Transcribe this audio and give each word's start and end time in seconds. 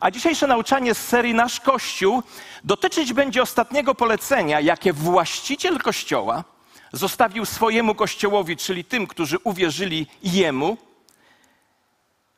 A 0.00 0.10
dzisiejsze 0.10 0.46
nauczanie 0.46 0.94
z 0.94 0.98
serii 0.98 1.34
Nasz 1.34 1.60
Kościół 1.60 2.22
dotyczyć 2.64 3.12
będzie 3.12 3.42
ostatniego 3.42 3.94
polecenia, 3.94 4.60
jakie 4.60 4.92
właściciel 4.92 5.78
Kościoła 5.78 6.44
zostawił 6.92 7.44
swojemu 7.44 7.94
Kościołowi, 7.94 8.56
czyli 8.56 8.84
tym, 8.84 9.06
którzy 9.06 9.38
uwierzyli 9.44 10.06
Jemu, 10.22 10.76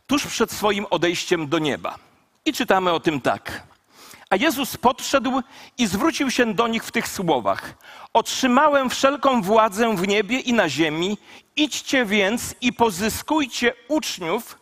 tuż 0.07 0.27
przed 0.27 0.53
swoim 0.53 0.87
odejściem 0.91 1.49
do 1.49 1.59
nieba. 1.59 1.99
I 2.45 2.53
czytamy 2.53 2.93
o 2.93 3.01
tym 3.01 3.21
tak. 3.21 3.63
A 4.31 4.37
Jezus 4.37 4.77
podszedł 4.77 5.42
i 5.79 5.87
zwrócił 5.87 6.31
się 6.31 6.54
do 6.54 6.69
nich 6.69 6.85
w 6.85 6.92
tych 6.92 7.08
słowach: 7.08 7.74
Otrzymałem 8.13 8.90
wszelką 8.90 9.42
władzę 9.42 9.97
w 9.97 10.08
niebie 10.08 10.38
i 10.38 10.53
na 10.53 10.69
ziemi. 10.69 11.19
Idźcie 11.56 12.04
więc 12.04 12.54
i 12.61 12.72
pozyskujcie 12.72 13.74
uczniów 13.88 14.58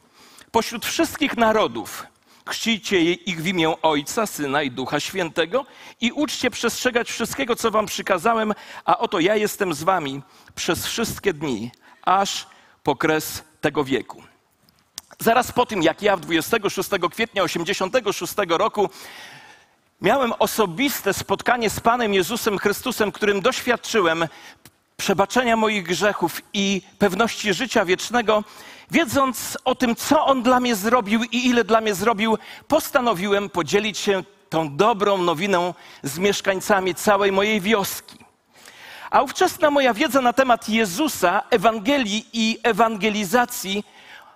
pośród 0.51 0.87
wszystkich 0.87 1.37
narodów. 1.37 2.07
Chrzcijcie 2.49 3.01
ich 3.01 3.43
w 3.43 3.47
imię 3.47 3.83
Ojca, 3.83 4.27
Syna 4.27 4.63
i 4.63 4.71
Ducha 4.71 5.01
Świętego 5.01 5.67
i 6.01 6.13
uczcie 6.13 6.51
przestrzegać 6.51 7.11
wszystkiego, 7.11 7.57
co 7.57 7.71
wam 7.71 7.87
przykazałem, 7.87 8.55
a 8.85 8.99
oto 8.99 9.21
ja 9.21 9.37
jestem 9.37 9.75
z 9.75 9.83
wami 9.83 10.23
przez 10.55 10.87
wszystkie 10.87 11.33
dni, 11.33 11.71
aż 12.03 12.47
po 12.83 12.97
kres 12.97 13.45
tego 13.61 13.85
wieku. 13.85 14.23
Zaraz 15.19 15.53
po 15.53 15.67
tym, 15.67 15.83
jak 15.83 16.03
ja 16.03 16.17
w 16.17 16.21
26 16.21 16.89
kwietnia 17.11 17.43
86 17.43 18.35
roku 18.49 18.91
miałem 20.01 20.33
osobiste 20.39 21.15
spotkanie 21.15 21.71
z 21.71 21.81
Panem 21.81 22.15
Jezusem 22.15 22.59
Chrystusem, 22.59 23.13
którym 23.13 23.41
doświadczyłem 23.41 24.29
przebaczenia 24.97 25.57
moich 25.57 25.83
grzechów 25.85 26.43
i 26.53 26.83
pewności 26.99 27.55
życia 27.55 27.85
wiecznego, 27.85 28.45
wiedząc 28.91 29.59
o 29.65 29.75
tym, 29.75 29.97
co 29.97 30.27
On 30.27 30.43
dla 30.43 30.61
mnie 30.61 30.75
zrobił 30.75 31.25
i 31.25 31.47
ile 31.47 31.65
dla 31.65 31.81
mnie 31.81 31.95
zrobił, 31.95 32.39
postanowiłem 32.69 33.51
podzielić 33.51 33.99
się 33.99 34.23
tą 34.51 34.77
dobrą 34.77 35.19
nowiną 35.19 35.75
z 36.03 36.19
mieszkańcami 36.19 36.95
całej 36.95 37.33
mojej 37.33 37.61
wioski. 37.61 38.19
A 39.11 39.23
ówczesna 39.23 39.71
moja 39.71 39.95
wiedza 39.95 40.21
na 40.21 40.33
temat 40.33 40.69
Jezusa, 40.69 41.43
Ewangelii 41.51 42.27
i 42.33 42.59
ewangelizacji 42.63 43.85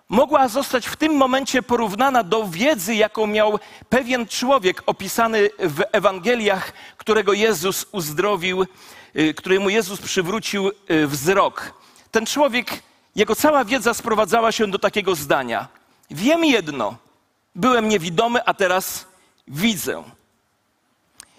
mogła 0.09 0.48
zostać 0.48 0.87
w 0.87 0.97
tym 0.97 1.16
momencie 1.16 1.62
porównana 1.62 2.22
do 2.22 2.48
wiedzy, 2.48 2.94
jaką 2.94 3.27
miał 3.27 3.59
pewien 3.89 4.27
człowiek 4.27 4.83
opisany 4.87 5.50
w 5.59 5.83
Ewangeliach, 5.92 6.72
którego 6.97 7.33
Jezus 7.33 7.87
uzdrowił, 7.92 8.66
y, 9.16 9.34
któremu 9.34 9.70
Jezus 9.70 10.00
przywrócił 10.00 10.70
y, 10.91 11.06
wzrok. 11.06 11.75
Ten 12.11 12.27
człowiek, 12.27 12.83
jego 13.16 13.36
cała 13.36 13.64
wiedza 13.64 13.94
sprowadzała 13.94 14.52
się 14.52 14.66
do 14.66 14.78
takiego 14.78 15.14
zdania: 15.14 15.68
Wiem 16.10 16.44
jedno, 16.44 16.96
byłem 17.54 17.88
niewidomy, 17.88 18.44
a 18.44 18.54
teraz 18.54 19.06
widzę. 19.48 20.02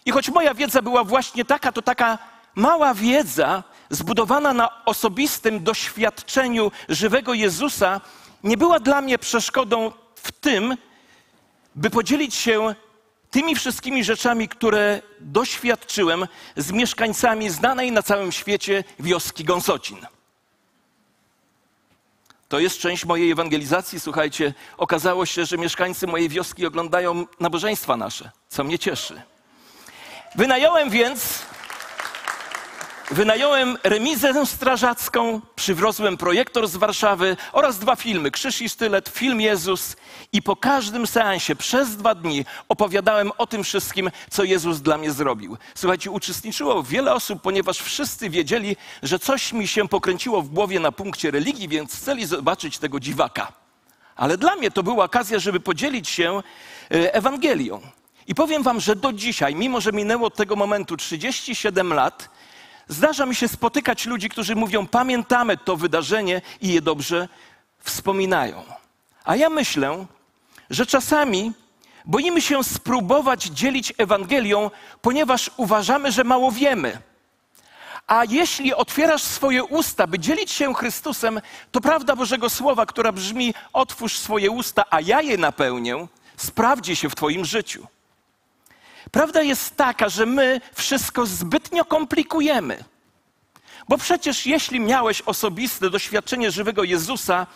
I 0.06 0.12
choć 0.12 0.30
moja 0.30 0.54
wiedza 0.54 0.82
była 0.82 1.04
właśnie 1.04 1.46
taka, 1.46 1.72
to 1.72 1.82
taka 1.82 2.18
mała 2.56 2.94
wiedza, 2.94 3.64
zbudowana 3.90 4.54
na 4.54 4.86
osobistym 4.86 5.64
doświadczeniu 5.64 6.72
żywego 6.90 7.34
Jezusa, 7.34 8.02
nie 8.44 8.58
była 8.58 8.80
dla 8.80 9.02
mnie 9.02 9.20
przeszkodą 9.20 9.92
w 10.16 10.32
tym, 10.32 10.78
by 11.76 11.90
podzielić 11.90 12.36
się 12.36 12.76
tymi 13.32 13.56
wszystkimi 13.56 14.04
rzeczami, 14.04 14.48
które 14.48 15.02
doświadczyłem 15.20 16.28
z 16.58 16.72
mieszkańcami 16.72 17.50
znanej 17.50 17.92
na 17.92 18.04
całym 18.04 18.32
świecie 18.32 18.84
wioski 19.00 19.44
Gąsocin. 19.44 19.98
To 22.54 22.60
jest 22.60 22.80
część 22.80 23.06
mojej 23.06 23.32
ewangelizacji. 23.32 24.00
Słuchajcie, 24.00 24.54
okazało 24.78 25.26
się, 25.26 25.46
że 25.46 25.58
mieszkańcy 25.58 26.08
mojej 26.08 26.30
wioski 26.30 26.66
oglądają 26.66 27.26
nabożeństwa 27.40 27.98
nasze, 27.98 28.32
co 28.50 28.64
mnie 28.64 28.80
cieszy. 28.80 29.22
Wynająłem 30.36 30.90
więc 30.90 31.40
Wynająłem 33.12 33.78
remizę 33.84 34.46
strażacką, 34.46 35.42
przywrozłem 35.56 36.18
projektor 36.18 36.68
z 36.68 36.76
Warszawy 36.76 37.38
oraz 37.52 37.80
dwa 37.80 37.96
filmy, 37.96 38.32
Krzyż 38.32 38.62
i 38.62 38.70
Sztylet, 38.70 39.10
film 39.10 39.42
Jezus 39.42 39.96
i 40.34 40.42
po 40.42 40.56
każdym 40.56 41.08
seansie 41.08 41.56
przez 41.56 41.98
dwa 41.98 42.16
dni 42.16 42.46
opowiadałem 42.70 43.32
o 43.38 43.48
tym 43.48 43.64
wszystkim, 43.64 44.12
co 44.30 44.44
Jezus 44.44 44.82
dla 44.82 44.98
mnie 44.98 45.12
zrobił. 45.12 45.58
Słuchajcie, 45.76 46.12
uczestniczyło 46.12 46.84
wiele 46.84 47.14
osób, 47.14 47.42
ponieważ 47.42 47.78
wszyscy 47.78 48.30
wiedzieli, 48.30 48.76
że 49.04 49.20
coś 49.20 49.54
mi 49.54 49.68
się 49.68 49.88
pokręciło 49.88 50.42
w 50.42 50.50
głowie 50.50 50.80
na 50.80 50.92
punkcie 50.92 51.32
religii, 51.32 51.68
więc 51.68 52.02
chcieli 52.02 52.26
zobaczyć 52.26 52.78
tego 52.78 53.00
dziwaka. 53.00 53.54
Ale 54.16 54.38
dla 54.38 54.56
mnie 54.56 54.72
to 54.72 54.84
była 54.84 55.06
okazja, 55.06 55.40
żeby 55.40 55.60
podzielić 55.60 56.10
się 56.10 56.44
e, 56.92 57.14
Ewangelią. 57.14 57.82
I 58.28 58.36
powiem 58.36 58.64
wam, 58.64 58.80
że 58.80 58.96
do 58.96 59.14
dzisiaj, 59.14 59.56
mimo 59.56 59.82
że 59.82 59.92
minęło 59.92 60.28
od 60.28 60.36
tego 60.36 60.56
momentu 60.56 60.98
37 60.98 61.94
lat, 61.94 62.30
Zdarza 62.88 63.26
mi 63.26 63.36
się 63.36 63.48
spotykać 63.48 64.06
ludzi, 64.06 64.30
którzy 64.30 64.56
mówią: 64.56 64.88
Pamiętamy 64.88 65.58
to 65.58 65.78
wydarzenie 65.78 66.42
i 66.62 66.74
je 66.74 66.82
dobrze 66.82 67.28
wspominają. 67.80 68.64
A 69.24 69.36
ja 69.36 69.50
myślę, 69.50 70.06
że 70.70 70.86
czasami 70.86 71.52
boimy 72.06 72.42
się 72.42 72.64
spróbować 72.64 73.44
dzielić 73.44 73.94
Ewangelią, 73.98 74.72
ponieważ 75.02 75.52
uważamy, 75.58 76.12
że 76.12 76.24
mało 76.24 76.52
wiemy. 76.52 77.02
A 78.08 78.24
jeśli 78.30 78.74
otwierasz 78.74 79.24
swoje 79.24 79.64
usta, 79.64 80.08
by 80.08 80.20
dzielić 80.20 80.52
się 80.52 80.74
Chrystusem, 80.74 81.42
to 81.72 81.82
prawda 81.82 82.16
Bożego 82.16 82.50
Słowa, 82.50 82.86
która 82.86 83.12
brzmi: 83.12 83.54
Otwórz 83.74 84.18
swoje 84.18 84.52
usta, 84.52 84.86
a 84.90 85.02
ja 85.02 85.22
je 85.22 85.38
napełnię, 85.38 86.08
sprawdzi 86.38 86.96
się 86.96 87.10
w 87.10 87.16
Twoim 87.16 87.46
życiu. 87.46 87.88
Prawda 89.14 89.42
jest 89.42 89.76
taka, 89.76 90.10
że 90.10 90.26
my 90.26 90.62
wszystko 90.74 91.26
zbytnio 91.26 91.86
komplikujemy. 91.86 92.84
Bo 93.90 93.98
przecież 93.98 94.46
jeśli 94.46 94.80
miałeś 94.80 95.22
osobiste 95.22 95.90
doświadczenie 95.90 96.52
żywego 96.52 96.84
Jezusa, 96.84 97.48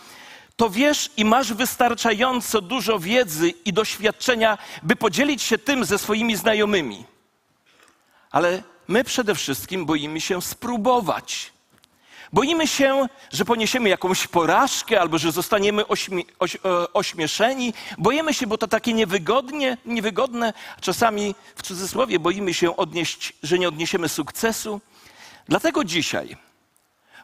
to 0.56 0.70
wiesz 0.70 1.10
i 1.16 1.24
masz 1.24 1.52
wystarczająco 1.52 2.60
dużo 2.60 2.98
wiedzy 2.98 3.50
i 3.64 3.72
doświadczenia, 3.72 4.58
by 4.82 4.96
podzielić 4.96 5.42
się 5.42 5.58
tym 5.58 5.84
ze 5.84 5.98
swoimi 5.98 6.36
znajomymi. 6.36 7.04
Ale 8.30 8.62
my 8.88 9.04
przede 9.04 9.34
wszystkim 9.34 9.86
boimy 9.86 10.20
się 10.20 10.42
spróbować. 10.42 11.52
Boimy 12.32 12.66
się, 12.66 13.06
że 13.32 13.44
poniesiemy 13.44 13.88
jakąś 13.88 14.26
porażkę 14.26 15.00
albo 15.00 15.18
że 15.18 15.32
zostaniemy 15.32 15.86
ośmie, 15.86 16.22
oś, 16.38 16.56
e, 16.56 16.58
ośmieszeni. 16.92 17.74
Boimy 17.98 18.34
się, 18.34 18.46
bo 18.46 18.58
to 18.58 18.68
takie 18.68 18.92
niewygodnie, 18.92 19.76
niewygodne. 19.84 20.52
Czasami 20.80 21.34
w 21.56 21.62
cudzysłowie 21.62 22.18
boimy 22.18 22.54
się 22.54 22.76
odnieść, 22.76 23.32
że 23.42 23.58
nie 23.58 23.68
odniesiemy 23.68 24.08
sukcesu. 24.08 24.80
Dlatego 25.48 25.84
dzisiaj, 25.84 26.36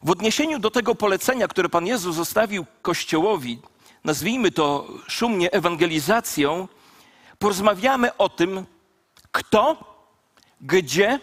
w 0.03 0.11
odniesieniu 0.11 0.59
do 0.59 0.71
tego 0.71 0.95
polecenia, 0.95 1.49
które 1.49 1.69
Pan 1.69 1.87
Jezus 1.87 2.17
zostawił 2.17 2.67
Kościołowi, 2.83 3.59
nazwijmy 4.05 4.51
to 4.51 4.89
szumnie 5.09 5.53
ewangelizacją, 5.53 6.69
porozmawiamy 7.39 8.17
o 8.17 8.29
tym, 8.29 8.67
kto, 9.33 9.77
gdzie, 10.61 11.21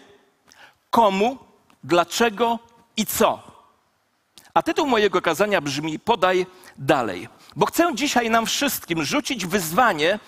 komu, 0.90 1.38
dlaczego 1.84 2.58
i 2.96 3.06
co. 3.06 3.51
A 4.54 4.62
tytuł 4.62 4.86
mojego 4.86 5.22
kazania 5.22 5.60
brzmi: 5.60 5.98
Podaj 5.98 6.46
dalej. 6.78 7.28
Bo 7.56 7.66
chcę 7.66 7.94
dzisiaj 7.94 8.30
nam 8.30 8.46
wszystkim 8.46 9.04
rzucić 9.04 9.46
wyzwanie 9.46 10.18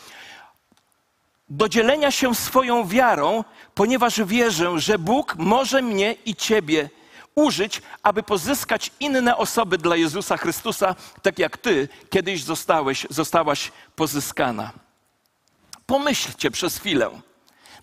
do 1.48 1.68
dzielenia 1.68 2.10
się 2.10 2.34
swoją 2.34 2.88
wiarą, 2.88 3.44
ponieważ 3.74 4.20
wierzę, 4.24 4.80
że 4.80 4.98
Bóg 4.98 5.36
może 5.38 5.82
mnie 5.82 6.12
i 6.24 6.36
Ciebie 6.36 6.90
użyć, 7.34 7.82
aby 8.02 8.22
pozyskać 8.22 8.90
inne 9.00 9.36
osoby 9.36 9.78
dla 9.78 9.96
Jezusa 9.96 10.36
Chrystusa, 10.36 10.94
tak 11.22 11.38
jak 11.38 11.56
Ty 11.56 11.88
kiedyś 12.10 12.42
zostałeś, 12.42 13.06
zostałaś 13.10 13.72
pozyskana. 13.96 14.70
Pomyślcie 15.86 16.50
przez 16.50 16.78
chwilę. 16.78 17.10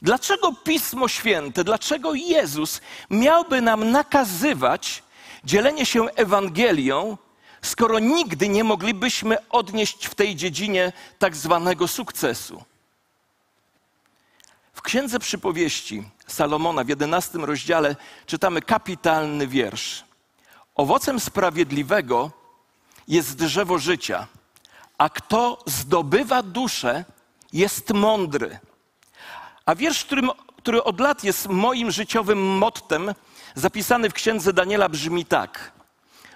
Dlaczego 0.01 0.53
Pismo 0.63 1.07
Święte, 1.07 1.63
dlaczego 1.63 2.13
Jezus 2.13 2.81
miałby 3.09 3.61
nam 3.61 3.91
nakazywać, 3.91 5.03
dzielenie 5.43 5.85
się 5.85 6.05
Ewangelią, 6.05 7.17
skoro 7.61 7.99
nigdy 7.99 8.49
nie 8.49 8.63
moglibyśmy 8.63 9.49
odnieść 9.49 10.05
w 10.05 10.15
tej 10.15 10.35
dziedzinie 10.35 10.93
tak 11.19 11.35
zwanego 11.35 11.87
sukcesu. 11.87 12.63
W 14.73 14.81
Księdze 14.81 15.19
Przypowieści 15.19 16.03
Salomona 16.27 16.83
w 16.83 16.89
jedenastym 16.89 17.45
rozdziale 17.45 17.95
czytamy 18.25 18.61
kapitalny 18.61 19.47
wiersz. 19.47 20.03
Owocem 20.75 21.19
sprawiedliwego 21.19 22.31
jest 23.07 23.37
drzewo 23.37 23.77
życia, 23.79 24.27
a 24.97 25.09
kto 25.09 25.63
zdobywa 25.65 26.43
duszę, 26.43 27.05
jest 27.53 27.93
mądry. 27.93 28.59
A 29.65 29.75
wiersz, 29.75 30.05
którym, 30.05 30.29
który 30.57 30.83
od 30.83 30.99
lat 30.99 31.23
jest 31.23 31.47
moim 31.47 31.91
życiowym 31.91 32.57
mottem, 32.57 33.13
zapisany 33.55 34.09
w 34.09 34.13
księdze 34.13 34.53
Daniela 34.53 34.89
brzmi 34.89 35.25
tak. 35.25 35.71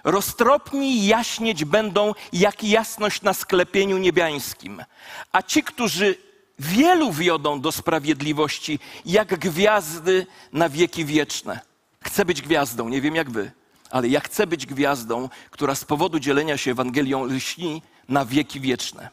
Roztropni 0.04 1.06
jaśnieć 1.06 1.64
będą 1.64 2.14
jak 2.32 2.64
jasność 2.64 3.22
na 3.22 3.34
sklepieniu 3.34 3.98
niebiańskim, 3.98 4.84
a 5.32 5.42
ci, 5.42 5.62
którzy 5.62 6.14
wielu 6.58 7.12
wiodą 7.12 7.60
do 7.60 7.72
sprawiedliwości, 7.72 8.78
jak 9.06 9.38
gwiazdy 9.38 10.26
na 10.52 10.68
wieki 10.68 11.04
wieczne. 11.04 11.60
Chcę 12.04 12.24
być 12.24 12.42
gwiazdą, 12.42 12.88
nie 12.88 13.00
wiem 13.00 13.14
jak 13.14 13.30
wy, 13.30 13.50
ale 13.90 14.08
ja 14.08 14.20
chcę 14.20 14.46
być 14.46 14.66
gwiazdą, 14.66 15.28
która 15.50 15.74
z 15.74 15.84
powodu 15.84 16.18
dzielenia 16.18 16.56
się 16.56 16.70
Ewangelią 16.70 17.24
lśni 17.24 17.82
na 18.08 18.24
wieki 18.24 18.60
wieczne. 18.60 19.08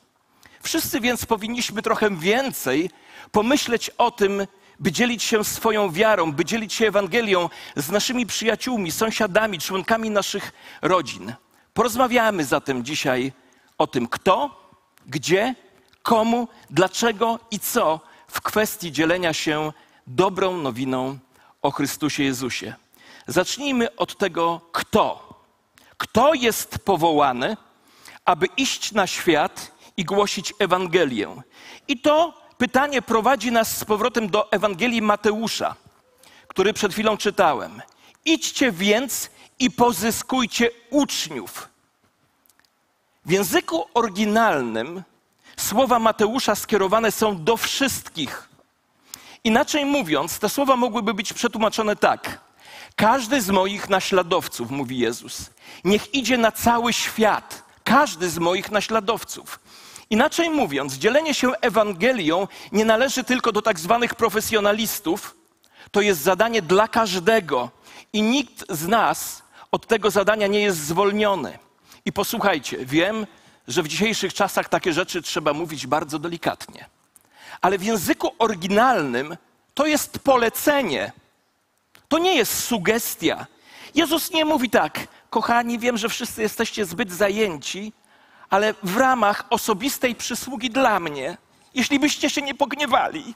Wszyscy 0.61 0.99
więc 0.99 1.25
powinniśmy 1.25 1.81
trochę 1.81 2.17
więcej 2.17 2.89
pomyśleć 3.31 3.89
o 3.89 4.11
tym, 4.11 4.47
by 4.79 4.91
dzielić 4.91 5.23
się 5.23 5.43
swoją 5.43 5.91
wiarą, 5.91 6.31
by 6.33 6.45
dzielić 6.45 6.73
się 6.73 6.87
Ewangelią 6.87 7.49
z 7.75 7.89
naszymi 7.89 8.25
przyjaciółmi, 8.25 8.91
sąsiadami, 8.91 9.59
członkami 9.59 10.09
naszych 10.09 10.51
rodzin. 10.81 11.33
Porozmawiamy 11.73 12.45
zatem 12.45 12.85
dzisiaj 12.85 13.31
o 13.77 13.87
tym, 13.87 14.07
kto, 14.07 14.63
gdzie, 15.07 15.55
komu, 16.03 16.47
dlaczego 16.69 17.39
i 17.51 17.59
co 17.59 17.99
w 18.27 18.41
kwestii 18.41 18.91
dzielenia 18.91 19.33
się 19.33 19.73
dobrą 20.07 20.57
nowiną 20.57 21.17
o 21.61 21.71
Chrystusie 21.71 22.23
Jezusie. 22.23 22.73
Zacznijmy 23.27 23.95
od 23.95 24.17
tego, 24.17 24.61
kto. 24.71 25.33
Kto 25.97 26.33
jest 26.33 26.79
powołany, 26.79 27.57
aby 28.25 28.45
iść 28.57 28.91
na 28.91 29.07
świat 29.07 29.71
i 29.97 30.05
głosić 30.05 30.53
Ewangelię? 30.59 31.41
I 31.87 31.99
to 31.99 32.42
pytanie 32.57 33.01
prowadzi 33.01 33.51
nas 33.51 33.77
z 33.77 33.85
powrotem 33.85 34.29
do 34.29 34.51
Ewangelii 34.51 35.01
Mateusza, 35.01 35.75
który 36.47 36.73
przed 36.73 36.93
chwilą 36.93 37.17
czytałem. 37.17 37.81
Idźcie 38.25 38.71
więc 38.71 39.29
i 39.59 39.71
pozyskujcie 39.71 40.71
uczniów. 40.89 41.69
W 43.25 43.31
języku 43.31 43.85
oryginalnym 43.93 45.03
słowa 45.57 45.99
Mateusza 45.99 46.55
skierowane 46.55 47.11
są 47.11 47.43
do 47.43 47.57
wszystkich. 47.57 48.49
Inaczej 49.43 49.85
mówiąc, 49.85 50.39
te 50.39 50.49
słowa 50.49 50.75
mogłyby 50.75 51.13
być 51.13 51.33
przetłumaczone 51.33 51.95
tak. 51.95 52.39
Każdy 52.95 53.41
z 53.41 53.49
moich 53.49 53.89
naśladowców, 53.89 54.71
mówi 54.71 54.99
Jezus, 54.99 55.49
niech 55.83 56.13
idzie 56.13 56.37
na 56.37 56.51
cały 56.51 56.93
świat. 56.93 57.63
Każdy 57.83 58.29
z 58.29 58.37
moich 58.37 58.71
naśladowców. 58.71 59.59
Inaczej 60.09 60.49
mówiąc, 60.49 60.93
dzielenie 60.93 61.33
się 61.33 61.51
Ewangelią 61.61 62.47
nie 62.71 62.85
należy 62.85 63.23
tylko 63.23 63.51
do 63.51 63.61
tak 63.61 63.79
zwanych 63.79 64.15
profesjonalistów. 64.15 65.35
To 65.91 66.01
jest 66.01 66.21
zadanie 66.21 66.61
dla 66.61 66.87
każdego 66.87 67.71
i 68.13 68.21
nikt 68.21 68.65
z 68.69 68.87
nas 68.87 69.43
od 69.71 69.87
tego 69.87 70.11
zadania 70.11 70.47
nie 70.47 70.59
jest 70.59 70.77
zwolniony. 70.77 71.59
I 72.05 72.11
posłuchajcie, 72.11 72.85
wiem, 72.85 73.27
że 73.67 73.83
w 73.83 73.87
dzisiejszych 73.87 74.33
czasach 74.33 74.69
takie 74.69 74.93
rzeczy 74.93 75.21
trzeba 75.21 75.53
mówić 75.53 75.87
bardzo 75.87 76.19
delikatnie. 76.19 76.85
Ale 77.61 77.77
w 77.77 77.83
języku 77.83 78.31
oryginalnym 78.39 79.37
to 79.73 79.85
jest 79.85 80.19
polecenie. 80.19 81.11
To 82.07 82.17
nie 82.17 82.35
jest 82.35 82.63
sugestia. 82.63 83.45
Jezus 83.95 84.31
nie 84.31 84.45
mówi 84.45 84.69
tak, 84.69 85.07
kochani, 85.29 85.79
wiem, 85.79 85.97
że 85.97 86.09
wszyscy 86.09 86.41
jesteście 86.41 86.85
zbyt 86.85 87.11
zajęci, 87.11 87.93
ale 88.53 88.73
w 88.83 88.97
ramach 88.97 89.45
osobistej 89.49 90.15
przysługi 90.15 90.69
dla 90.69 90.99
mnie, 90.99 91.37
jeśli 91.73 91.99
byście 91.99 92.29
się 92.29 92.41
nie 92.41 92.55
pogniewali, 92.55 93.35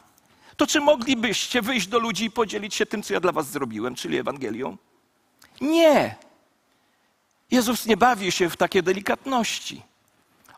to 0.58 0.68
czy 0.68 0.82
moglibyście 0.82 1.62
wyjść 1.62 1.88
do 1.88 2.00
ludzi 2.00 2.26
i 2.26 2.32
podzielić 2.32 2.76
się 2.76 2.86
tym, 2.86 3.04
co 3.04 3.14
ja 3.14 3.20
dla 3.20 3.32
was 3.32 3.50
zrobiłem, 3.50 3.96
czyli 3.96 4.18
Ewangelią? 4.18 4.78
Nie. 5.62 6.16
Jezus 7.52 7.86
nie 7.86 7.98
bawi 7.98 8.32
się 8.32 8.50
w 8.50 8.58
takie 8.58 8.84
delikatności. 8.84 9.82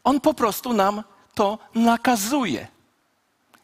On 0.03 0.21
po 0.21 0.33
prostu 0.33 0.73
nam 0.73 1.03
to 1.35 1.57
nakazuje. 1.75 2.67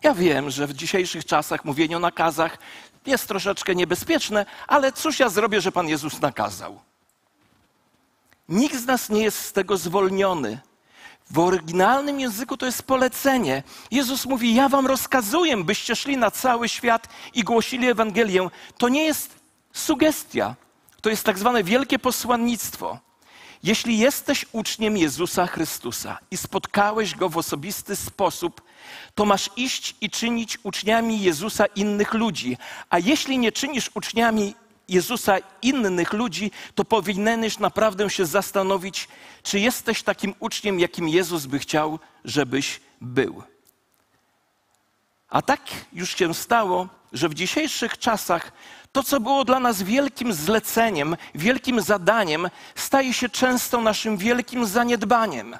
Ja 0.04 0.14
wiem, 0.14 0.50
że 0.50 0.68
w 0.68 0.74
dzisiejszych 0.74 1.26
czasach 1.26 1.66
mówienie 1.66 1.98
o 1.98 2.00
nakazach 2.00 2.58
jest 3.06 3.28
troszeczkę 3.28 3.76
niebezpieczne, 3.76 4.46
ale 4.68 4.92
cóż 4.92 5.20
ja 5.20 5.30
zrobię, 5.30 5.62
że 5.62 5.72
Pan 5.72 5.90
Jezus 5.90 6.22
nakazał? 6.22 6.80
Nikt 8.50 8.76
z 8.76 8.86
nas 8.86 9.10
nie 9.10 9.24
jest 9.24 9.46
z 9.46 9.54
tego 9.54 9.78
zwolniony. 9.78 10.60
W 11.32 11.40
oryginalnym 11.40 12.20
języku 12.20 12.58
to 12.58 12.66
jest 12.66 12.84
polecenie. 12.84 13.64
Jezus 13.92 14.26
mówi: 14.26 14.56
Ja 14.56 14.70
wam 14.70 14.88
rozkazuję, 14.88 15.58
byście 15.58 15.96
szli 15.96 16.18
na 16.18 16.32
cały 16.32 16.70
świat 16.70 17.08
i 17.34 17.44
głosili 17.44 17.88
Ewangelię. 17.88 18.50
To 18.78 18.90
nie 18.90 19.04
jest 19.04 19.36
sugestia, 19.74 20.56
to 21.02 21.10
jest 21.10 21.24
tak 21.24 21.40
zwane 21.40 21.64
wielkie 21.64 22.00
posłannictwo. 22.00 23.00
Jeśli 23.64 23.98
jesteś 23.98 24.46
uczniem 24.52 24.98
Jezusa 24.98 25.48
Chrystusa 25.48 26.20
i 26.32 26.38
spotkałeś 26.38 27.16
go 27.16 27.30
w 27.30 27.38
osobisty 27.38 27.96
sposób, 27.96 28.62
to 29.16 29.26
masz 29.26 29.50
iść 29.56 29.96
i 30.02 30.10
czynić 30.10 30.58
uczniami 30.64 31.22
Jezusa 31.22 31.66
innych 31.66 32.14
ludzi. 32.14 32.58
A 32.90 33.00
jeśli 33.00 33.38
nie 33.38 33.52
czynisz 33.52 33.92
uczniami 33.94 34.56
Jezusa 34.88 35.38
innych 35.62 36.14
ludzi, 36.14 36.52
to 36.76 36.86
powinieneś 36.86 37.60
naprawdę 37.60 38.10
się 38.10 38.26
zastanowić, 38.26 39.08
czy 39.44 39.60
jesteś 39.60 40.04
takim 40.04 40.34
uczniem, 40.40 40.80
jakim 40.80 41.10
Jezus 41.10 41.46
by 41.46 41.60
chciał, 41.60 42.00
żebyś 42.26 42.82
był. 43.02 43.44
A 45.30 45.42
tak 45.42 45.62
już 45.94 46.16
się 46.16 46.34
stało, 46.34 46.88
że 47.14 47.30
w 47.30 47.34
dzisiejszych 47.34 47.98
czasach 47.98 48.52
to, 48.92 49.04
co 49.04 49.20
było 49.20 49.46
dla 49.46 49.60
nas 49.60 49.84
wielkim 49.84 50.34
zleceniem, 50.34 51.18
wielkim 51.36 51.82
zadaniem, 51.82 52.50
staje 52.76 53.14
się 53.14 53.30
często 53.30 53.82
naszym 53.82 54.18
wielkim 54.18 54.66
zaniedbaniem. 54.66 55.58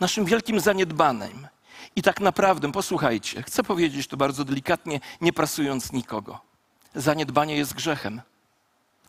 Naszym 0.00 0.24
wielkim 0.24 0.60
zaniedbaniem. 0.60 1.48
I 1.96 2.02
tak 2.02 2.20
naprawdę, 2.20 2.72
posłuchajcie, 2.72 3.42
chcę 3.42 3.62
powiedzieć 3.62 4.06
to 4.06 4.16
bardzo 4.16 4.44
delikatnie, 4.44 5.00
nie 5.20 5.32
prasując 5.32 5.92
nikogo. 5.92 6.47
Zaniedbanie 6.98 7.56
jest 7.56 7.74
grzechem. 7.74 8.22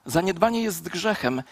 Zaniedbanie 0.05 0.61
jest 0.61 0.89
grzechem. 0.89 1.43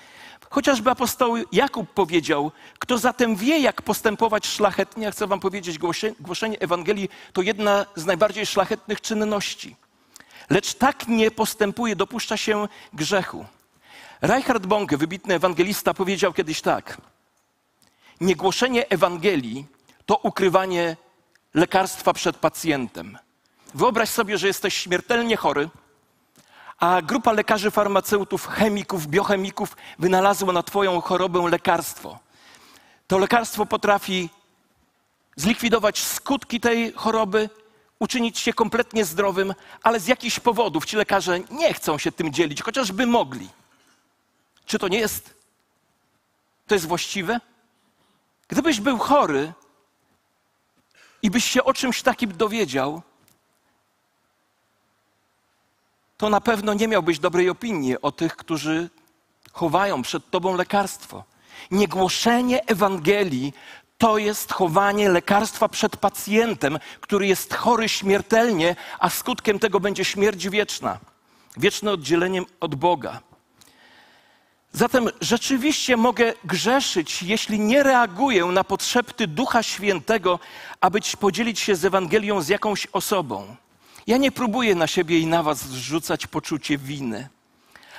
Chociażby 0.50 0.90
apostoł 0.90 1.36
Jakub 1.52 1.94
powiedział, 1.94 2.52
kto 2.80 2.98
zatem 2.98 3.36
wie, 3.36 3.60
jak 3.60 3.82
postępować 3.82 4.48
szlachetnie, 4.48 5.06
ja 5.06 5.12
chcę 5.12 5.28
wam 5.28 5.40
powiedzieć, 5.40 5.80
głoszenie 6.20 6.60
Ewangelii 6.60 7.10
to 7.34 7.42
jedna 7.42 7.86
z 7.96 8.06
najbardziej 8.06 8.46
szlachetnych 8.46 9.02
czynności. 9.02 9.76
Lecz 10.50 10.74
tak 10.74 11.08
nie 11.08 11.32
postępuje, 11.32 11.96
dopuszcza 11.96 12.38
się 12.38 12.68
grzechu. 12.94 13.46
Reinhard 14.22 14.66
Bonke, 14.66 14.98
wybitny 14.98 15.34
ewangelista, 15.36 15.94
powiedział 15.94 16.34
kiedyś 16.34 16.62
tak. 16.62 16.98
Niegłoszenie 18.22 18.90
Ewangelii 18.90 19.66
to 20.06 20.18
ukrywanie 20.18 20.98
lekarstwa 21.54 22.14
przed 22.14 22.38
pacjentem. 22.38 23.18
Wyobraź 23.74 24.10
sobie, 24.10 24.38
że 24.38 24.48
jesteś 24.48 24.74
śmiertelnie 24.74 25.38
chory, 25.38 25.70
a 26.78 27.02
grupa 27.02 27.32
lekarzy, 27.32 27.72
farmaceutów, 27.72 28.48
chemików, 28.48 29.08
biochemików 29.08 29.78
wynalazła 30.00 30.54
na 30.54 30.64
Twoją 30.64 31.02
chorobę 31.02 31.50
lekarstwo. 31.50 32.20
To 33.08 33.18
lekarstwo 33.18 33.66
potrafi 33.66 34.30
zlikwidować 35.36 36.04
skutki 36.04 36.60
tej 36.60 36.94
choroby, 36.94 37.50
uczynić 38.00 38.40
się 38.40 38.54
kompletnie 38.54 39.06
zdrowym, 39.06 39.54
ale 39.84 40.00
z 40.00 40.08
jakichś 40.08 40.40
powodów 40.40 40.86
ci 40.86 40.96
lekarze 40.96 41.40
nie 41.40 41.74
chcą 41.74 41.98
się 41.98 42.12
tym 42.12 42.34
dzielić, 42.34 42.62
chociażby 42.62 43.06
mogli. 43.06 43.50
Czy 44.66 44.80
to 44.80 44.88
nie 44.88 45.00
jest, 45.00 45.34
to 46.68 46.76
jest 46.76 46.88
właściwe? 46.88 47.40
Gdybyś 48.48 48.80
był 48.80 48.98
chory 48.98 49.54
i 51.22 51.30
byś 51.30 51.46
się 51.46 51.64
o 51.64 51.74
czymś 51.74 52.02
takim 52.02 52.38
dowiedział, 52.38 53.02
to 56.18 56.30
na 56.30 56.42
pewno 56.42 56.74
nie 56.74 56.88
miałbyś 56.88 57.20
dobrej 57.20 57.50
opinii 57.50 58.02
o 58.02 58.12
tych, 58.12 58.36
którzy 58.36 58.90
chowają 59.52 60.02
przed 60.02 60.30
tobą 60.30 60.56
lekarstwo. 60.56 61.24
Niegłoszenie 61.72 62.66
Ewangelii 62.66 63.54
to 63.98 64.18
jest 64.18 64.54
chowanie 64.54 65.10
lekarstwa 65.10 65.70
przed 65.70 65.98
pacjentem, 65.98 66.80
który 67.02 67.28
jest 67.28 67.54
chory 67.54 67.90
śmiertelnie, 67.90 68.76
a 69.00 69.10
skutkiem 69.10 69.60
tego 69.60 69.80
będzie 69.80 70.06
śmierć 70.06 70.50
wieczna, 70.50 71.00
wieczne 71.58 71.92
oddzielenie 71.92 72.42
od 72.60 72.76
Boga. 72.76 73.20
Zatem 74.72 75.10
rzeczywiście 75.22 75.98
mogę 75.98 76.34
grzeszyć, 76.44 77.24
jeśli 77.24 77.60
nie 77.60 77.84
reaguję 77.84 78.46
na 78.46 78.64
potrzeby 78.64 79.28
Ducha 79.28 79.64
Świętego, 79.64 80.40
aby 80.82 81.00
podzielić 81.20 81.60
się 81.60 81.76
z 81.76 81.86
Ewangelią 81.86 82.42
z 82.42 82.48
jakąś 82.48 82.88
osobą. 82.92 83.56
Ja 84.08 84.18
nie 84.18 84.32
próbuję 84.32 84.76
na 84.76 84.88
siebie 84.88 85.20
i 85.20 85.26
na 85.26 85.44
Was 85.44 85.68
zrzucać 85.68 86.28
poczucie 86.28 86.78
winy, 86.78 87.30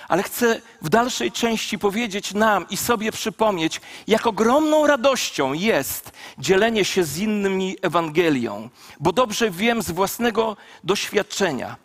ale 0.09 0.23
chcę 0.23 0.61
w 0.83 0.89
dalszej 0.89 1.33
części 1.33 1.79
powiedzieć 1.79 2.35
nam 2.35 2.69
i 2.71 2.77
sobie 2.77 3.13
przypomnieć, 3.13 3.81
jak 4.07 4.27
ogromną 4.27 4.87
radością 4.87 5.53
jest 5.53 6.13
dzielenie 6.39 6.85
się 6.85 7.05
z 7.05 7.19
innymi 7.19 7.77
Ewangelią, 7.83 8.69
bo 9.01 9.13
dobrze 9.13 9.51
wiem 9.51 9.83
z 9.83 9.91
własnego 9.91 10.57
doświadczenia, 10.85 11.77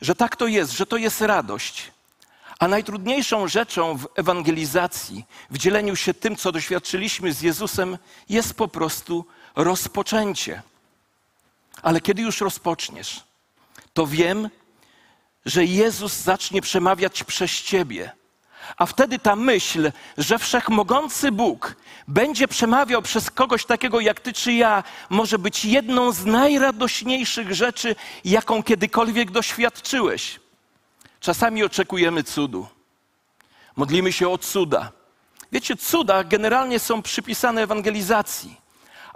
że 0.00 0.14
tak 0.14 0.36
to 0.36 0.46
jest, 0.46 0.72
że 0.72 0.86
to 0.86 0.96
jest 0.96 1.20
radość. 1.20 1.92
A 2.58 2.68
najtrudniejszą 2.68 3.48
rzeczą 3.48 3.98
w 3.98 4.08
ewangelizacji, 4.14 5.24
w 5.50 5.58
dzieleniu 5.58 5.96
się 5.96 6.14
tym, 6.14 6.36
co 6.36 6.52
doświadczyliśmy 6.52 7.32
z 7.32 7.42
Jezusem, 7.42 7.98
jest 8.28 8.54
po 8.54 8.68
prostu 8.68 9.24
rozpoczęcie. 9.56 10.62
Ale 11.82 12.00
kiedy 12.00 12.22
już 12.22 12.40
rozpoczniesz, 12.40 13.24
to 13.94 14.06
wiem, 14.06 14.50
że 15.46 15.64
Jezus 15.64 16.12
zacznie 16.12 16.62
przemawiać 16.62 17.24
przez 17.24 17.50
ciebie. 17.50 18.12
A 18.76 18.86
wtedy 18.86 19.18
ta 19.18 19.36
myśl, 19.36 19.92
że 20.18 20.38
wszechmogący 20.38 21.32
Bóg 21.32 21.76
będzie 22.08 22.48
przemawiał 22.48 23.02
przez 23.02 23.30
kogoś 23.30 23.64
takiego 23.64 24.00
jak 24.00 24.20
ty 24.20 24.32
czy 24.32 24.52
ja, 24.52 24.84
może 25.10 25.38
być 25.38 25.64
jedną 25.64 26.12
z 26.12 26.24
najradośniejszych 26.24 27.54
rzeczy, 27.54 27.96
jaką 28.24 28.62
kiedykolwiek 28.62 29.30
doświadczyłeś. 29.30 30.40
Czasami 31.20 31.64
oczekujemy 31.64 32.24
cudu. 32.24 32.66
Modlimy 33.76 34.12
się 34.12 34.28
o 34.28 34.38
cuda. 34.38 34.92
Wiecie, 35.52 35.76
cuda 35.76 36.24
generalnie 36.24 36.78
są 36.78 37.02
przypisane 37.02 37.62
ewangelizacji. 37.62 38.65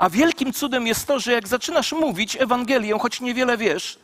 A 0.01 0.11
wielkim 0.11 0.53
cudem 0.53 0.87
jest 0.87 1.07
to, 1.07 1.21
że 1.21 1.33
jak 1.33 1.49
zaczynasz 1.49 1.93
mówić 1.93 2.37
Ewangelię, 2.37 2.99
choć 2.99 3.21
niewiele 3.21 3.57
wiesz, 3.57 3.99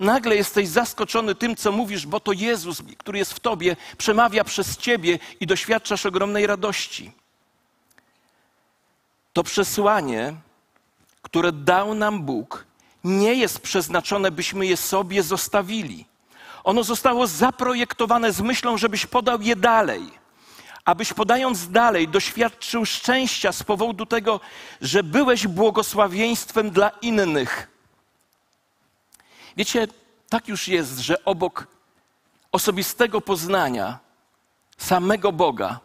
nagle 0.00 0.36
jesteś 0.36 0.68
zaskoczony 0.68 1.34
tym, 1.34 1.56
co 1.56 1.72
mówisz, 1.72 2.06
bo 2.06 2.20
to 2.20 2.32
Jezus, 2.32 2.82
który 2.98 3.18
jest 3.18 3.32
w 3.32 3.40
tobie, 3.40 3.76
przemawia 3.98 4.44
przez 4.44 4.76
ciebie 4.76 5.18
i 5.40 5.46
doświadczasz 5.46 6.06
ogromnej 6.06 6.46
radości. 6.46 7.12
To 9.32 9.42
przesłanie, 9.42 10.34
które 11.22 11.52
dał 11.52 11.94
nam 11.94 12.22
Bóg, 12.22 12.66
nie 13.04 13.34
jest 13.34 13.60
przeznaczone, 13.60 14.30
byśmy 14.30 14.66
je 14.66 14.76
sobie 14.76 15.22
zostawili. 15.22 16.06
Ono 16.64 16.84
zostało 16.84 17.26
zaprojektowane 17.26 18.32
z 18.32 18.40
myślą, 18.40 18.78
żebyś 18.78 19.06
podał 19.06 19.40
je 19.40 19.56
dalej 19.56 20.21
abyś 20.84 21.12
podając 21.12 21.70
dalej 21.70 22.08
doświadczył 22.08 22.86
szczęścia 22.86 23.52
z 23.52 23.62
powodu 23.62 24.06
tego, 24.06 24.40
że 24.80 25.02
byłeś 25.02 25.46
błogosławieństwem 25.46 26.70
dla 26.70 26.88
innych. 26.88 27.68
Wiecie, 29.56 29.88
tak 30.28 30.48
już 30.48 30.68
jest, 30.68 30.98
że 30.98 31.24
obok 31.24 31.66
osobistego 32.52 33.20
poznania 33.20 33.98
samego 34.78 35.32
Boga, 35.32 35.80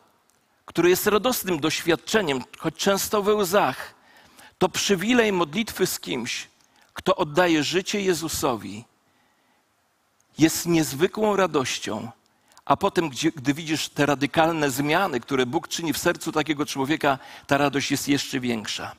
który 0.66 0.89
jest 0.89 1.08
radosnym 1.08 1.60
doświadczeniem, 1.60 2.44
choć 2.58 2.75
często 2.75 3.24
we 3.24 3.34
łzach, 3.36 3.94
to 4.58 4.70
przywilej 4.70 5.32
modlitwy 5.32 5.88
z 5.88 6.00
kimś, 6.00 6.48
kto 6.94 7.16
oddaje 7.16 7.63
życie 7.63 8.01
Jezusowi, 8.01 8.86
jest 10.38 10.66
niezwykłą 10.66 11.36
radością 11.36 12.12
a 12.68 12.78
potem, 12.78 13.10
gdy 13.36 13.54
widzisz 13.54 13.90
te 13.90 14.06
radykalne 14.06 14.72
zmiany, 14.72 15.20
które 15.20 15.46
Bóg 15.46 15.68
czyni 15.68 15.94
w 15.94 15.98
sercu 15.98 16.32
takiego 16.32 16.66
człowieka, 16.66 17.20
ta 17.48 17.58
radość 17.58 17.92
jest 17.92 18.08
jeszcze 18.08 18.40
większa. 18.40 18.96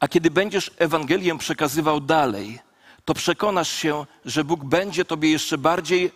A 0.00 0.08
kiedy 0.08 0.30
będziesz 0.30 0.70
Ewangelię 0.78 1.38
przekazywał 1.38 2.00
dalej, 2.00 2.58
to 3.04 3.14
przekonasz 3.14 3.72
się, 3.72 4.06
że 4.24 4.44
Bóg 4.44 4.64
będzie 4.64 5.04
Tobie 5.04 5.30
jeszcze 5.30 5.58
bardziej 5.58 6.12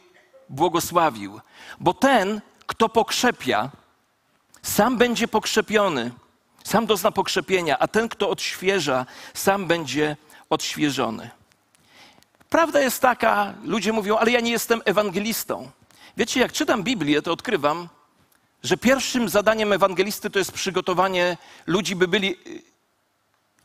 błogosławił. 0.48 1.40
Bo 1.80 1.94
ten, 1.94 2.40
kto 2.66 2.88
pokrzepia, 2.88 3.70
sam 4.62 4.98
będzie 4.98 5.28
pokrzepiony, 5.28 6.10
sam 6.64 6.86
dozna 6.86 7.10
pokrzepienia, 7.12 7.78
a 7.78 7.88
ten, 7.88 8.08
kto 8.08 8.30
odświeża, 8.30 9.06
sam 9.34 9.66
będzie 9.66 10.16
odświeżony. 10.50 11.30
Prawda 12.48 12.80
jest 12.80 13.02
taka, 13.02 13.54
ludzie 13.64 13.92
mówią, 13.92 14.16
ale 14.16 14.30
ja 14.30 14.40
nie 14.40 14.50
jestem 14.50 14.82
ewangelistą. 14.84 15.70
Wiecie, 16.20 16.40
jak 16.40 16.52
czytam 16.52 16.82
Biblię, 16.82 17.22
to 17.22 17.32
odkrywam, 17.32 17.88
że 18.62 18.76
pierwszym 18.76 19.28
zadaniem 19.28 19.72
ewangelisty 19.72 20.30
to 20.30 20.38
jest 20.38 20.52
przygotowanie 20.52 21.36
ludzi, 21.66 21.96
by 21.96 22.08
byli 22.08 22.36
y, 22.46 22.62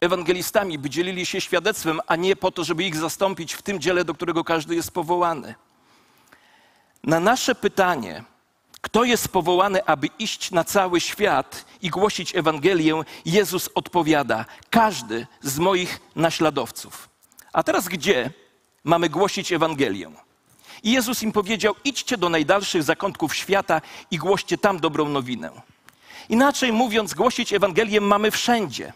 ewangelistami, 0.02 0.80
by 0.80 0.90
dzielili 0.90 1.26
się 1.26 1.42
świadectwem, 1.42 2.00
a 2.08 2.16
nie 2.16 2.36
po 2.36 2.52
to, 2.52 2.64
żeby 2.64 2.84
ich 2.84 2.96
zastąpić 2.96 3.54
w 3.54 3.62
tym 3.62 3.80
dziele, 3.80 4.06
do 4.06 4.14
którego 4.14 4.44
każdy 4.44 4.76
jest 4.76 4.92
powołany. 4.92 5.56
Na 7.04 7.20
nasze 7.20 7.56
pytanie, 7.56 8.24
kto 8.82 9.04
jest 9.04 9.28
powołany, 9.28 9.86
aby 9.86 10.08
iść 10.20 10.52
na 10.52 10.64
cały 10.64 11.02
świat 11.02 11.66
i 11.82 11.90
głosić 11.90 12.36
Ewangelię, 12.36 13.04
Jezus 13.26 13.70
odpowiada: 13.76 14.46
każdy 14.70 15.28
z 15.42 15.60
moich 15.60 16.02
naśladowców. 16.16 17.10
A 17.54 17.64
teraz 17.64 17.88
gdzie 17.88 18.32
mamy 18.84 19.10
głosić 19.10 19.52
Ewangelię? 19.52 20.25
I 20.86 20.92
Jezus 20.92 21.24
im 21.24 21.32
powiedział: 21.32 21.76
idźcie 21.84 22.18
do 22.18 22.30
najdalszych 22.30 22.84
zakątków 22.84 23.36
świata 23.36 23.82
i 24.12 24.18
głoście 24.18 24.58
tam 24.58 24.80
dobrą 24.80 25.10
nowinę. 25.10 25.52
Inaczej 26.30 26.72
mówiąc, 26.72 27.14
głosić 27.14 27.54
Ewangelię 27.54 28.02
mamy 28.02 28.32
wszędzie. 28.32 28.94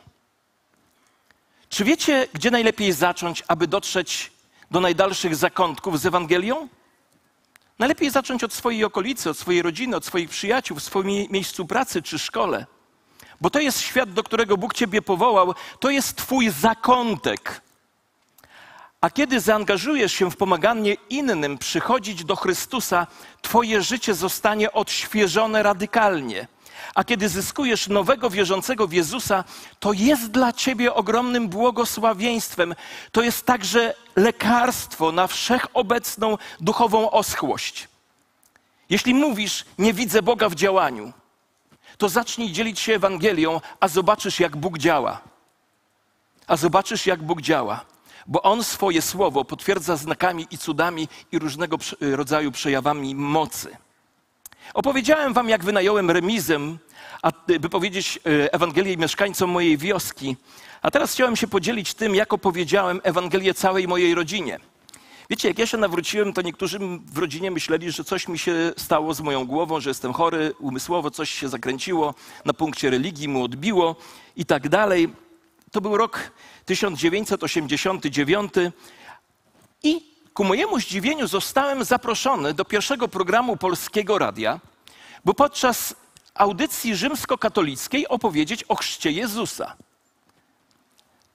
Czy 1.69 1.83
wiecie, 1.83 2.27
gdzie 2.33 2.51
najlepiej 2.51 2.93
zacząć, 2.93 3.43
aby 3.47 3.67
dotrzeć 3.67 4.31
do 4.71 4.79
najdalszych 4.79 5.35
zakątków 5.35 5.99
z 5.99 6.05
Ewangelią? 6.05 6.67
Najlepiej 7.79 8.09
zacząć 8.09 8.43
od 8.43 8.53
swojej 8.53 8.83
okolicy, 8.83 9.29
od 9.29 9.37
swojej 9.37 9.61
rodziny, 9.61 9.95
od 9.95 10.05
swoich 10.05 10.29
przyjaciół, 10.29 10.77
w 10.77 10.83
swoim 10.83 11.07
miejscu 11.29 11.65
pracy 11.65 12.01
czy 12.01 12.19
szkole. 12.19 12.65
Bo 13.41 13.49
to 13.49 13.59
jest 13.59 13.81
świat, 13.81 14.13
do 14.13 14.23
którego 14.23 14.57
Bóg 14.57 14.73
Ciebie 14.73 15.01
powołał, 15.01 15.53
to 15.79 15.89
jest 15.89 16.15
Twój 16.15 16.49
zakątek. 16.49 17.61
A 19.01 19.09
kiedy 19.09 19.39
zaangażujesz 19.39 20.13
się 20.13 20.31
w 20.31 20.37
pomaganie 20.37 20.95
innym 21.09 21.57
przychodzić 21.57 22.25
do 22.25 22.35
Chrystusa, 22.35 23.07
Twoje 23.41 23.81
życie 23.81 24.13
zostanie 24.13 24.71
odświeżone 24.71 25.63
radykalnie. 25.63 26.47
A 26.95 27.03
kiedy 27.03 27.29
zyskujesz 27.29 27.87
nowego 27.87 28.29
wierzącego 28.29 28.87
w 28.87 28.93
Jezusa, 28.93 29.43
to 29.79 29.93
jest 29.93 30.31
dla 30.31 30.53
Ciebie 30.53 30.93
ogromnym 30.93 31.49
błogosławieństwem. 31.49 32.75
To 33.11 33.21
jest 33.21 33.45
także 33.45 33.93
lekarstwo 34.15 35.11
na 35.11 35.27
wszechobecną 35.27 36.37
duchową 36.59 37.11
oschłość. 37.11 37.87
Jeśli 38.89 39.13
mówisz, 39.13 39.65
nie 39.77 39.93
widzę 39.93 40.21
Boga 40.21 40.49
w 40.49 40.55
działaniu, 40.55 41.13
to 41.97 42.09
zacznij 42.09 42.51
dzielić 42.51 42.79
się 42.79 42.93
Ewangelią, 42.93 43.61
a 43.79 43.87
zobaczysz, 43.87 44.39
jak 44.39 44.57
Bóg 44.57 44.77
działa. 44.77 45.21
A 46.47 46.55
zobaczysz, 46.55 47.05
jak 47.05 47.23
Bóg 47.23 47.41
działa 47.41 47.85
bo 48.29 48.41
On 48.41 48.63
swoje 48.63 49.01
słowo 49.01 49.45
potwierdza 49.45 49.95
znakami 49.95 50.47
i 50.51 50.57
cudami 50.57 51.07
i 51.31 51.39
różnego 51.39 51.77
rodzaju 52.01 52.51
przejawami 52.51 53.15
mocy. 53.15 53.77
Opowiedziałem 54.73 55.33
wam, 55.33 55.49
jak 55.49 55.63
wynająłem 55.63 56.11
remizę, 56.11 56.59
by 57.59 57.69
powiedzieć 57.69 58.19
e, 58.25 58.53
Ewangelię 58.53 58.97
mieszkańcom 58.97 59.49
mojej 59.49 59.77
wioski. 59.77 60.37
A 60.81 60.91
teraz 60.91 61.13
chciałem 61.13 61.35
się 61.35 61.47
podzielić 61.47 61.93
tym, 61.93 62.15
jak 62.15 62.33
opowiedziałem 62.33 63.01
Ewangelię 63.03 63.53
całej 63.53 63.87
mojej 63.87 64.15
rodzinie. 64.15 64.59
Wiecie, 65.29 65.47
jak 65.47 65.59
ja 65.59 65.67
się 65.67 65.77
nawróciłem, 65.77 66.33
to 66.33 66.41
niektórzy 66.41 66.79
w 67.05 67.17
rodzinie 67.17 67.51
myśleli, 67.51 67.91
że 67.91 68.03
coś 68.03 68.27
mi 68.27 68.39
się 68.39 68.73
stało 68.77 69.13
z 69.13 69.21
moją 69.21 69.45
głową, 69.45 69.79
że 69.79 69.89
jestem 69.89 70.13
chory 70.13 70.53
umysłowo, 70.59 71.11
coś 71.11 71.29
się 71.29 71.49
zakręciło, 71.49 72.13
na 72.45 72.53
punkcie 72.53 72.89
religii 72.89 73.27
mu 73.27 73.43
odbiło 73.43 73.95
i 74.35 74.45
tak 74.45 74.69
dalej. 74.69 75.09
To 75.71 75.81
był 75.81 75.97
rok 75.97 76.31
1989 76.65 78.53
i 79.83 80.09
ku 80.33 80.43
mojemu 80.43 80.79
zdziwieniu 80.79 81.27
zostałem 81.27 81.83
zaproszony 81.83 82.53
do 82.53 82.65
pierwszego 82.65 83.07
programu 83.07 83.57
Polskiego 83.57 84.17
Radia, 84.17 84.59
bo 85.25 85.33
podczas 85.33 85.95
audycji 86.35 86.95
rzymskokatolickiej 86.95 88.07
opowiedzieć 88.07 88.63
o 88.63 88.75
chrzcie 88.75 89.11
Jezusa. 89.11 89.75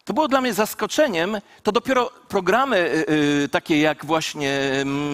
To 0.05 0.15
było 0.15 0.29
dla 0.29 0.41
mnie 0.41 0.55
zaskoczeniem. 0.55 1.41
To 1.63 1.73
dopiero 1.73 2.11
programy 2.29 3.05
yy, 3.41 3.49
takie 3.49 3.81
jak 3.81 4.05
właśnie 4.05 4.61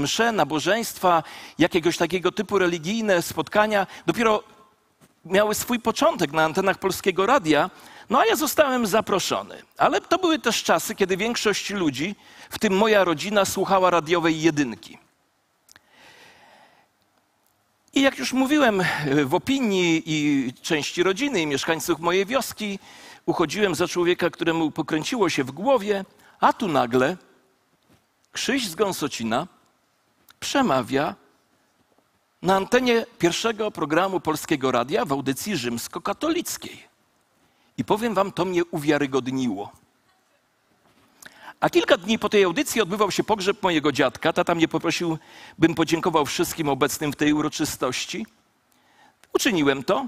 msze, 0.02 0.32
nabożeństwa, 0.32 1.22
jakiegoś 1.58 1.96
takiego 1.96 2.32
typu 2.32 2.58
religijne 2.58 3.22
spotkania, 3.22 3.86
dopiero 4.06 4.42
miały 5.24 5.54
swój 5.54 5.80
początek 5.80 6.32
na 6.32 6.44
antenach 6.44 6.78
Polskiego 6.78 7.26
Radia. 7.26 7.70
No 8.10 8.18
a 8.18 8.26
ja 8.26 8.36
zostałem 8.36 8.86
zaproszony. 8.86 9.62
Ale 9.76 10.00
to 10.00 10.18
były 10.18 10.38
też 10.38 10.62
czasy, 10.62 10.94
kiedy 10.94 11.16
większość 11.16 11.70
ludzi, 11.70 12.14
w 12.50 12.58
tym 12.58 12.76
moja 12.76 13.04
rodzina, 13.04 13.44
słuchała 13.44 13.90
radiowej 13.90 14.42
jedynki. 14.42 14.98
I 17.94 18.02
jak 18.02 18.18
już 18.18 18.32
mówiłem, 18.32 18.82
w 19.24 19.34
opinii 19.34 20.02
i 20.06 20.52
części 20.62 21.02
rodziny 21.02 21.42
i 21.42 21.46
mieszkańców 21.46 22.00
mojej 22.00 22.26
wioski, 22.26 22.78
uchodziłem 23.26 23.74
za 23.74 23.88
człowieka, 23.88 24.30
któremu 24.30 24.70
pokręciło 24.70 25.28
się 25.28 25.44
w 25.44 25.50
głowie, 25.50 26.04
a 26.40 26.52
tu 26.52 26.68
nagle 26.68 27.16
Krzyś 28.32 28.68
z 28.68 28.74
Gąsocina 28.74 29.46
przemawia 30.40 31.14
na 32.42 32.56
antenie 32.56 33.06
pierwszego 33.18 33.70
programu 33.70 34.20
Polskiego 34.20 34.72
Radia 34.72 35.04
w 35.04 35.12
audycji 35.12 35.56
rzymskokatolickiej. 35.56 36.89
I 37.80 37.84
powiem 37.84 38.14
wam, 38.14 38.32
to 38.32 38.44
mnie 38.44 38.64
uwiarygodniło. 38.64 39.72
A 41.60 41.70
kilka 41.70 41.96
dni 41.96 42.18
po 42.18 42.28
tej 42.28 42.44
audycji 42.44 42.80
odbywał 42.80 43.10
się 43.10 43.24
pogrzeb 43.24 43.62
mojego 43.62 43.92
dziadka. 43.92 44.32
Tata 44.32 44.54
mnie 44.54 44.68
poprosił, 44.68 45.18
bym 45.58 45.74
podziękował 45.74 46.26
wszystkim 46.26 46.68
obecnym 46.68 47.12
w 47.12 47.16
tej 47.16 47.32
uroczystości. 47.32 48.26
Uczyniłem 49.34 49.84
to. 49.84 50.06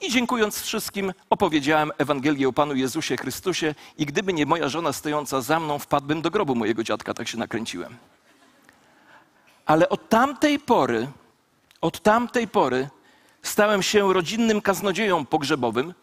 I 0.00 0.10
dziękując 0.10 0.60
wszystkim, 0.60 1.12
opowiedziałem 1.30 1.92
Ewangelię 1.98 2.48
o 2.48 2.52
Panu 2.52 2.74
Jezusie 2.74 3.16
Chrystusie 3.16 3.74
i 3.98 4.06
gdyby 4.06 4.32
nie 4.32 4.46
moja 4.46 4.68
żona 4.68 4.92
stojąca 4.92 5.40
za 5.40 5.60
mną, 5.60 5.78
wpadłbym 5.78 6.22
do 6.22 6.30
grobu 6.30 6.54
mojego 6.54 6.84
dziadka, 6.84 7.14
tak 7.14 7.28
się 7.28 7.38
nakręciłem. 7.38 7.96
Ale 9.66 9.88
od 9.88 10.08
tamtej 10.08 10.58
pory, 10.58 11.08
od 11.80 12.00
tamtej 12.00 12.48
pory 12.48 12.88
stałem 13.42 13.82
się 13.82 14.12
rodzinnym 14.12 14.60
kaznodzieją 14.60 15.26
pogrzebowym, 15.26 15.94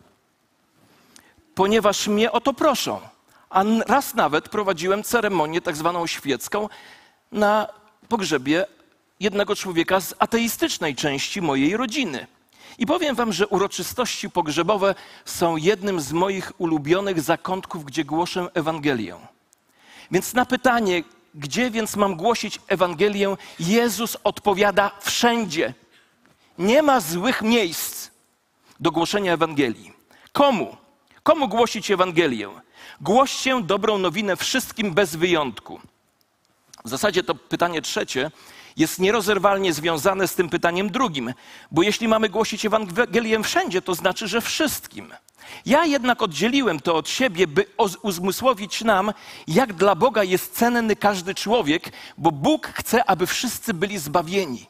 ponieważ 1.57 2.07
mnie 2.07 2.31
o 2.31 2.41
to 2.41 2.53
proszą. 2.53 2.99
A 3.49 3.63
raz 3.87 4.13
nawet 4.13 4.49
prowadziłem 4.49 5.03
ceremonię 5.03 5.61
tak 5.61 5.75
zwaną 5.75 6.07
świecką 6.07 6.69
na 7.31 7.67
pogrzebie 8.09 8.65
jednego 9.19 9.55
człowieka 9.55 9.99
z 10.01 10.13
ateistycznej 10.19 10.95
części 10.95 11.41
mojej 11.41 11.77
rodziny. 11.77 12.27
I 12.77 12.85
powiem 12.85 13.15
wam, 13.15 13.33
że 13.33 13.47
uroczystości 13.47 14.29
pogrzebowe 14.29 14.95
są 15.25 15.57
jednym 15.57 16.01
z 16.01 16.11
moich 16.11 16.51
ulubionych 16.57 17.21
zakątków, 17.21 17.85
gdzie 17.85 18.05
głoszę 18.05 18.47
Ewangelię. 18.53 19.15
Więc 20.11 20.33
na 20.33 20.45
pytanie, 20.45 21.03
gdzie 21.35 21.71
więc 21.71 21.95
mam 21.95 22.15
głosić 22.15 22.61
Ewangelię, 22.67 23.37
Jezus 23.59 24.17
odpowiada 24.23 24.91
wszędzie. 25.01 25.73
Nie 26.57 26.81
ma 26.81 26.99
złych 26.99 27.41
miejsc 27.41 28.09
do 28.79 28.91
głoszenia 28.91 29.33
Ewangelii. 29.33 29.93
Komu? 30.33 30.86
Komu 31.27 31.47
głosić 31.47 31.91
Ewangelię? 31.91 32.49
Głoście 33.01 33.61
dobrą 33.63 33.97
nowinę 33.97 34.35
wszystkim 34.35 34.93
bez 34.93 35.15
wyjątku. 35.15 35.79
W 36.85 36.89
zasadzie 36.89 37.23
to 37.23 37.35
pytanie 37.35 37.81
trzecie 37.81 38.31
jest 38.77 38.99
nierozerwalnie 38.99 39.73
związane 39.73 40.27
z 40.27 40.35
tym 40.35 40.49
pytaniem 40.49 40.89
drugim, 40.89 41.33
bo 41.71 41.81
jeśli 41.81 42.07
mamy 42.07 42.29
głosić 42.29 42.65
Ewangelię 42.65 43.43
wszędzie, 43.43 43.81
to 43.81 43.95
znaczy, 43.95 44.27
że 44.27 44.41
wszystkim. 44.41 45.13
Ja 45.65 45.85
jednak 45.85 46.21
oddzieliłem 46.21 46.79
to 46.79 46.95
od 46.95 47.09
siebie, 47.09 47.47
by 47.47 47.65
uzmysłowić 48.01 48.81
nam, 48.81 49.13
jak 49.47 49.73
dla 49.73 49.95
Boga 49.95 50.23
jest 50.23 50.53
cenny 50.53 50.95
każdy 50.95 51.35
człowiek, 51.35 51.91
bo 52.17 52.31
Bóg 52.31 52.67
chce, 52.67 53.05
aby 53.05 53.27
wszyscy 53.27 53.73
byli 53.73 53.97
zbawieni. 53.97 54.65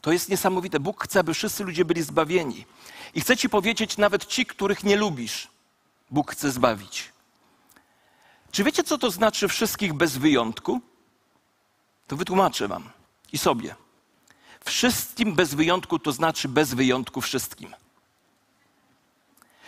To 0.00 0.12
jest 0.12 0.28
niesamowite. 0.28 0.80
Bóg 0.80 1.04
chce, 1.04 1.20
aby 1.20 1.34
wszyscy 1.34 1.64
ludzie 1.64 1.84
byli 1.84 2.02
zbawieni. 2.02 2.66
I 3.14 3.20
chcę 3.20 3.36
Ci 3.36 3.48
powiedzieć, 3.48 3.96
nawet 3.98 4.26
ci, 4.26 4.46
których 4.46 4.84
nie 4.84 4.96
lubisz, 4.96 5.53
Bóg 6.14 6.32
chce 6.32 6.50
zbawić. 6.50 7.12
Czy 8.52 8.64
wiecie, 8.64 8.84
co 8.84 8.98
to 8.98 9.10
znaczy 9.10 9.48
wszystkich 9.48 9.92
bez 9.92 10.16
wyjątku? 10.16 10.80
To 12.06 12.16
wytłumaczę 12.16 12.68
Wam 12.68 12.90
i 13.32 13.38
sobie. 13.38 13.74
Wszystkim 14.64 15.34
bez 15.34 15.54
wyjątku 15.54 15.98
to 15.98 16.12
znaczy 16.12 16.48
bez 16.48 16.74
wyjątku 16.74 17.20
wszystkim. 17.20 17.74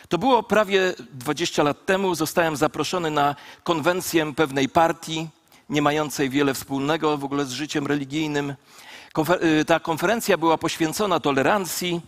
To 0.09 0.19
było 0.19 0.43
prawie 0.43 0.95
20 1.13 1.63
lat 1.63 1.87
temu. 1.87 2.15
Zostałem 2.15 2.57
zaproszony 2.57 3.11
na 3.11 3.37
konwencję 3.65 4.35
pewnej 4.35 4.69
partii, 4.69 5.29
nie 5.69 5.83
mającej 5.83 6.31
wiele 6.31 6.55
wspólnego 6.55 7.19
w 7.19 7.25
ogóle 7.25 7.45
z 7.45 7.53
życiem 7.53 7.87
religijnym. 7.87 8.55
Y, 9.61 9.65
ta 9.65 9.81
konferencja 9.81 10.39
była 10.39 10.59
poświęcona 10.59 11.21
tolerancji. 11.21 12.01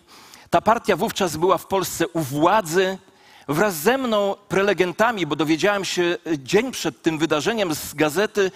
Ta 0.50 0.60
partia 0.60 0.96
wówczas 0.96 1.36
była 1.36 1.58
w 1.58 1.66
Polsce 1.66 2.08
u 2.08 2.20
władzy. 2.20 2.98
Wraz 3.48 3.74
ze 3.74 3.98
mną, 3.98 4.36
prelegentami, 4.48 5.26
bo 5.26 5.36
dowiedziałem 5.36 5.84
się 5.84 6.16
dzień 6.38 6.70
przed 6.72 7.02
tym 7.02 7.18
wydarzeniem 7.18 7.74
z 7.74 7.94
gazety, 7.94 8.50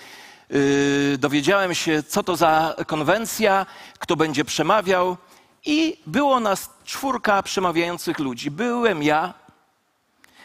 yy, 0.51 1.19
dowiedziałem 1.19 1.75
się, 1.75 2.03
co 2.03 2.23
to 2.23 2.37
za 2.37 2.77
konwencja, 2.87 3.67
kto 3.99 4.17
będzie 4.17 4.45
przemawiał. 4.45 5.17
I 5.65 5.99
było 6.07 6.41
nas 6.41 6.71
czwórka 6.85 7.43
przemawiających 7.43 8.19
ludzi. 8.19 8.51
Byłem 8.51 9.03
ja, 9.03 9.35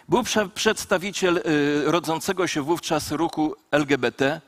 był 0.09 0.23
prze 0.23 0.49
przedstawiciel 0.49 1.35
yy, 1.35 1.91
rodzącego 1.91 2.47
się 2.47 2.61
wówczas 2.61 3.11
ruchu 3.11 3.55
LGBT, 3.71 4.41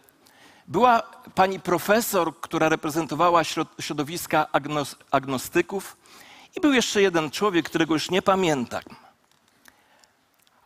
była 0.68 1.02
pani 1.36 1.60
profesor, 1.60 2.40
która 2.42 2.70
reprezentowała 2.70 3.44
środowiska 3.80 4.48
agnos 4.52 4.96
agnostyków, 5.12 5.98
i 6.58 6.62
był 6.62 6.74
jeszcze 6.74 7.02
jeden 7.02 7.32
człowiek, 7.32 7.66
którego 7.66 7.94
już 7.94 8.10
nie 8.10 8.22
pamiętam. 8.22 8.82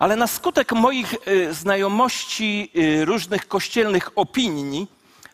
Ale 0.04 0.16
na 0.16 0.28
skutek 0.28 0.72
moich 0.72 1.16
y, 1.28 1.54
znajomości 1.54 2.72
y, 2.76 3.06
różnych 3.06 3.48
kościelnych 3.48 4.10
opinii 4.16 4.88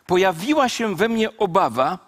pojawiła 0.06 0.68
się 0.68 0.96
we 0.96 1.08
mnie 1.08 1.36
obawa, 1.36 1.98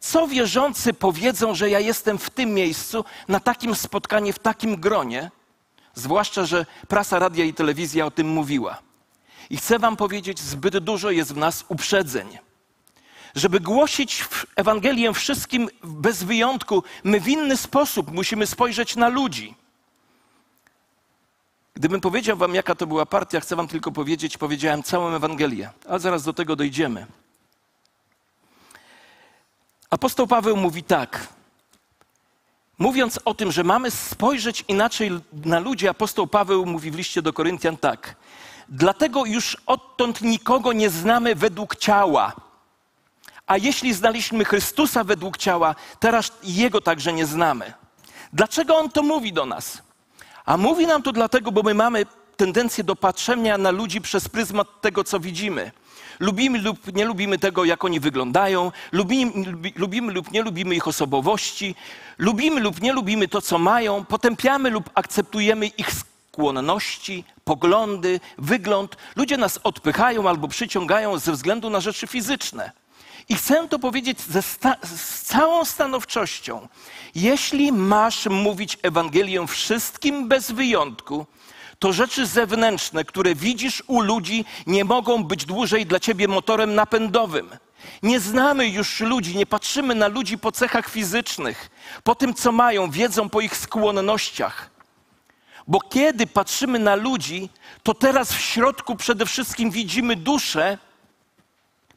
co 0.00 0.26
wierzący 0.26 0.92
powiedzą, 0.94 1.54
że 1.54 1.70
ja 1.70 1.80
jestem 1.80 2.18
w 2.18 2.30
tym 2.30 2.54
miejscu, 2.54 3.04
na 3.28 3.40
takim 3.40 3.74
spotkaniu, 3.74 4.32
w 4.32 4.38
takim 4.38 4.76
gronie, 4.76 5.30
zwłaszcza, 5.94 6.44
że 6.44 6.66
prasa, 6.88 7.18
radia 7.18 7.44
i 7.44 7.54
telewizja 7.54 8.06
o 8.06 8.10
tym 8.10 8.28
mówiła. 8.28 8.78
I 9.50 9.56
chcę 9.56 9.78
Wam 9.78 9.96
powiedzieć, 9.96 10.40
zbyt 10.40 10.78
dużo 10.78 11.10
jest 11.10 11.34
w 11.34 11.36
nas 11.36 11.64
uprzedzeń. 11.68 12.38
Żeby 13.34 13.60
głosić 13.60 14.24
Ewangelię 14.56 15.12
wszystkim 15.12 15.68
bez 15.84 16.24
wyjątku, 16.24 16.82
my 17.04 17.20
w 17.20 17.28
inny 17.28 17.56
sposób 17.56 18.12
musimy 18.12 18.46
spojrzeć 18.46 18.96
na 18.96 19.08
ludzi. 19.08 19.63
Gdybym 21.76 22.00
powiedział 22.00 22.36
Wam, 22.36 22.54
jaka 22.54 22.74
to 22.74 22.86
była 22.86 23.06
partia, 23.06 23.40
chcę 23.40 23.56
Wam 23.56 23.68
tylko 23.68 23.92
powiedzieć, 23.92 24.38
powiedziałem 24.38 24.82
całą 24.82 25.08
Ewangelię, 25.08 25.70
ale 25.88 26.00
zaraz 26.00 26.22
do 26.22 26.32
tego 26.32 26.56
dojdziemy. 26.56 27.06
Apostoł 29.90 30.26
Paweł 30.26 30.56
mówi 30.56 30.82
tak. 30.82 31.28
Mówiąc 32.78 33.20
o 33.24 33.34
tym, 33.34 33.52
że 33.52 33.64
mamy 33.64 33.90
spojrzeć 33.90 34.64
inaczej 34.68 35.10
na 35.32 35.58
ludzi, 35.58 35.88
apostoł 35.88 36.26
Paweł 36.26 36.66
mówi 36.66 36.90
w 36.90 36.94
liście 36.94 37.22
do 37.22 37.32
Koryntian 37.32 37.76
tak. 37.76 38.16
Dlatego 38.68 39.24
już 39.24 39.56
odtąd 39.66 40.22
nikogo 40.22 40.72
nie 40.72 40.90
znamy 40.90 41.34
według 41.34 41.76
ciała. 41.76 42.32
A 43.46 43.56
jeśli 43.56 43.94
znaliśmy 43.94 44.44
Chrystusa 44.44 45.04
według 45.04 45.36
ciała, 45.36 45.74
teraz 46.00 46.32
Jego 46.42 46.80
także 46.80 47.12
nie 47.12 47.26
znamy. 47.26 47.72
Dlaczego 48.32 48.76
On 48.76 48.90
to 48.90 49.02
mówi 49.02 49.32
do 49.32 49.46
nas? 49.46 49.82
A 50.44 50.56
mówi 50.56 50.86
nam 50.86 51.02
to 51.02 51.12
dlatego, 51.12 51.52
bo 51.52 51.62
my 51.62 51.74
mamy 51.74 52.06
tendencję 52.36 52.84
do 52.84 52.96
patrzenia 52.96 53.58
na 53.58 53.70
ludzi 53.70 54.00
przez 54.00 54.28
pryzmat 54.28 54.80
tego, 54.80 55.04
co 55.04 55.20
widzimy. 55.20 55.72
Lubimy 56.20 56.58
lub 56.58 56.94
nie 56.94 57.04
lubimy 57.04 57.38
tego, 57.38 57.64
jak 57.64 57.84
oni 57.84 58.00
wyglądają, 58.00 58.72
lubimy, 58.92 59.32
lubimy 59.76 60.12
lub 60.12 60.32
nie 60.32 60.42
lubimy 60.42 60.74
ich 60.74 60.88
osobowości, 60.88 61.74
lubimy 62.18 62.60
lub 62.60 62.80
nie 62.80 62.92
lubimy 62.92 63.28
to, 63.28 63.40
co 63.40 63.58
mają, 63.58 64.04
potępiamy 64.04 64.70
lub 64.70 64.90
akceptujemy 64.94 65.66
ich 65.66 65.90
skłonności, 66.30 67.24
poglądy, 67.44 68.20
wygląd. 68.38 68.96
Ludzie 69.16 69.36
nas 69.36 69.60
odpychają 69.64 70.28
albo 70.28 70.48
przyciągają 70.48 71.18
ze 71.18 71.32
względu 71.32 71.70
na 71.70 71.80
rzeczy 71.80 72.06
fizyczne. 72.06 72.72
I 73.28 73.34
chcę 73.34 73.68
to 73.68 73.78
powiedzieć 73.78 74.18
z 74.82 75.22
całą 75.22 75.64
stanowczością. 75.64 76.68
Jeśli 77.14 77.72
masz 77.72 78.26
mówić 78.26 78.78
Ewangelię 78.82 79.46
wszystkim 79.46 80.28
bez 80.28 80.50
wyjątku, 80.50 81.26
to 81.78 81.92
rzeczy 81.92 82.26
zewnętrzne, 82.26 83.04
które 83.04 83.34
widzisz 83.34 83.82
u 83.86 84.00
ludzi, 84.00 84.44
nie 84.66 84.84
mogą 84.84 85.24
być 85.24 85.44
dłużej 85.44 85.86
dla 85.86 86.00
ciebie 86.00 86.28
motorem 86.28 86.74
napędowym. 86.74 87.50
Nie 88.02 88.20
znamy 88.20 88.68
już 88.68 89.00
ludzi, 89.00 89.36
nie 89.36 89.46
patrzymy 89.46 89.94
na 89.94 90.08
ludzi 90.08 90.38
po 90.38 90.52
cechach 90.52 90.88
fizycznych, 90.88 91.70
po 92.04 92.14
tym, 92.14 92.34
co 92.34 92.52
mają, 92.52 92.90
wiedzą 92.90 93.28
po 93.28 93.40
ich 93.40 93.56
skłonnościach. 93.56 94.70
Bo 95.68 95.80
kiedy 95.80 96.26
patrzymy 96.26 96.78
na 96.78 96.94
ludzi, 96.94 97.48
to 97.82 97.94
teraz 97.94 98.32
w 98.32 98.40
środku 98.40 98.96
przede 98.96 99.26
wszystkim 99.26 99.70
widzimy 99.70 100.16
dusze 100.16 100.78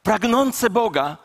pragnące 0.08 0.70
Boga, 0.70 1.18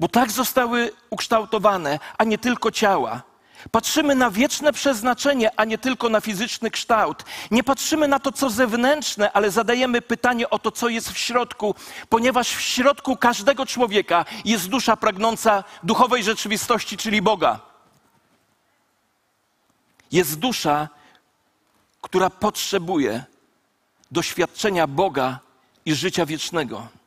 bo 0.00 0.08
tak 0.08 0.30
zostały 0.30 0.90
ukształtowane, 1.10 1.98
a 2.18 2.24
nie 2.24 2.38
tylko 2.38 2.70
ciała. 2.70 3.22
Patrzymy 3.70 4.14
na 4.14 4.30
wieczne 4.30 4.72
przeznaczenie, 4.72 5.50
a 5.56 5.64
nie 5.64 5.78
tylko 5.78 6.08
na 6.08 6.20
fizyczny 6.20 6.70
kształt. 6.70 7.24
Nie 7.50 7.64
patrzymy 7.64 8.08
na 8.08 8.18
to, 8.18 8.32
co 8.32 8.50
zewnętrzne, 8.50 9.32
ale 9.32 9.50
zadajemy 9.50 10.02
pytanie 10.02 10.50
o 10.50 10.58
to, 10.58 10.70
co 10.72 10.88
jest 10.88 11.12
w 11.12 11.18
środku, 11.18 11.74
ponieważ 12.08 12.48
w 12.48 12.60
środku 12.60 13.16
każdego 13.16 13.66
człowieka 13.66 14.24
jest 14.44 14.68
dusza 14.68 14.96
pragnąca 14.96 15.64
duchowej 15.82 16.24
rzeczywistości, 16.24 16.96
czyli 16.96 17.22
Boga. 17.22 17.60
Jest 20.12 20.38
dusza, 20.38 20.88
która 22.00 22.30
potrzebuje 22.30 23.24
doświadczenia 24.10 24.86
Boga 24.86 25.38
i 25.86 25.94
życia 25.94 26.26
wiecznego. 26.26 27.03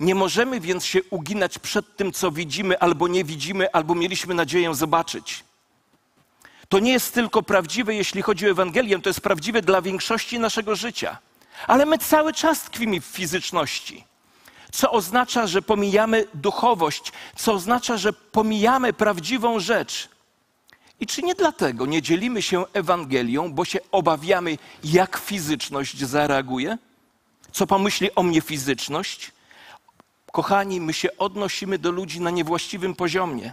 Nie 0.00 0.14
możemy 0.14 0.60
więc 0.60 0.84
się 0.84 1.02
uginać 1.10 1.58
przed 1.58 1.96
tym, 1.96 2.12
co 2.12 2.30
widzimy 2.30 2.78
albo 2.78 3.08
nie 3.08 3.24
widzimy, 3.24 3.72
albo 3.72 3.94
mieliśmy 3.94 4.34
nadzieję 4.34 4.74
zobaczyć. 4.74 5.44
To 6.68 6.78
nie 6.78 6.92
jest 6.92 7.14
tylko 7.14 7.42
prawdziwe, 7.42 7.94
jeśli 7.94 8.22
chodzi 8.22 8.46
o 8.46 8.50
Ewangelię, 8.50 8.98
to 8.98 9.10
jest 9.10 9.20
prawdziwe 9.20 9.62
dla 9.62 9.82
większości 9.82 10.38
naszego 10.38 10.76
życia. 10.76 11.18
Ale 11.66 11.86
my 11.86 11.98
cały 11.98 12.32
czas 12.32 12.62
tkwimy 12.62 13.00
w 13.00 13.04
fizyczności, 13.04 14.04
co 14.72 14.90
oznacza, 14.90 15.46
że 15.46 15.62
pomijamy 15.62 16.24
duchowość, 16.34 17.12
co 17.36 17.52
oznacza, 17.52 17.96
że 17.96 18.12
pomijamy 18.12 18.92
prawdziwą 18.92 19.60
rzecz. 19.60 20.08
I 21.00 21.06
czy 21.06 21.22
nie 21.22 21.34
dlatego 21.34 21.86
nie 21.86 22.02
dzielimy 22.02 22.42
się 22.42 22.64
Ewangelią, 22.72 23.52
bo 23.52 23.64
się 23.64 23.78
obawiamy, 23.92 24.58
jak 24.84 25.16
fizyczność 25.16 26.04
zareaguje? 26.04 26.78
Co 27.52 27.66
pomyśli 27.66 28.14
o 28.14 28.22
mnie 28.22 28.40
fizyczność? 28.40 29.32
Kochani, 30.34 30.80
my 30.80 30.92
się 30.92 31.08
odnosimy 31.18 31.78
do 31.78 31.90
ludzi 31.90 32.20
na 32.20 32.30
niewłaściwym 32.30 32.94
poziomie. 32.94 33.52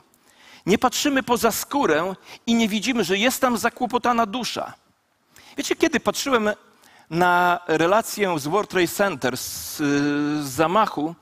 Nie 0.65 0.77
patrzymy 0.77 1.23
poza 1.23 1.51
skórę 1.51 2.15
i 2.47 2.55
nie 2.55 2.67
widzimy, 2.67 3.03
że 3.03 3.17
jest 3.17 3.41
tam 3.41 3.57
zakłopotana 3.57 4.25
dusza. 4.25 4.73
Wiecie, 5.57 5.75
kiedy 5.75 5.99
patrzyłem 5.99 6.49
na 7.09 7.59
relację 7.67 8.39
z 8.39 8.47
World 8.47 8.69
Trade 8.69 8.87
Center, 8.87 9.37
z, 9.37 9.77
z 9.77 10.49
zamachu 10.49 11.15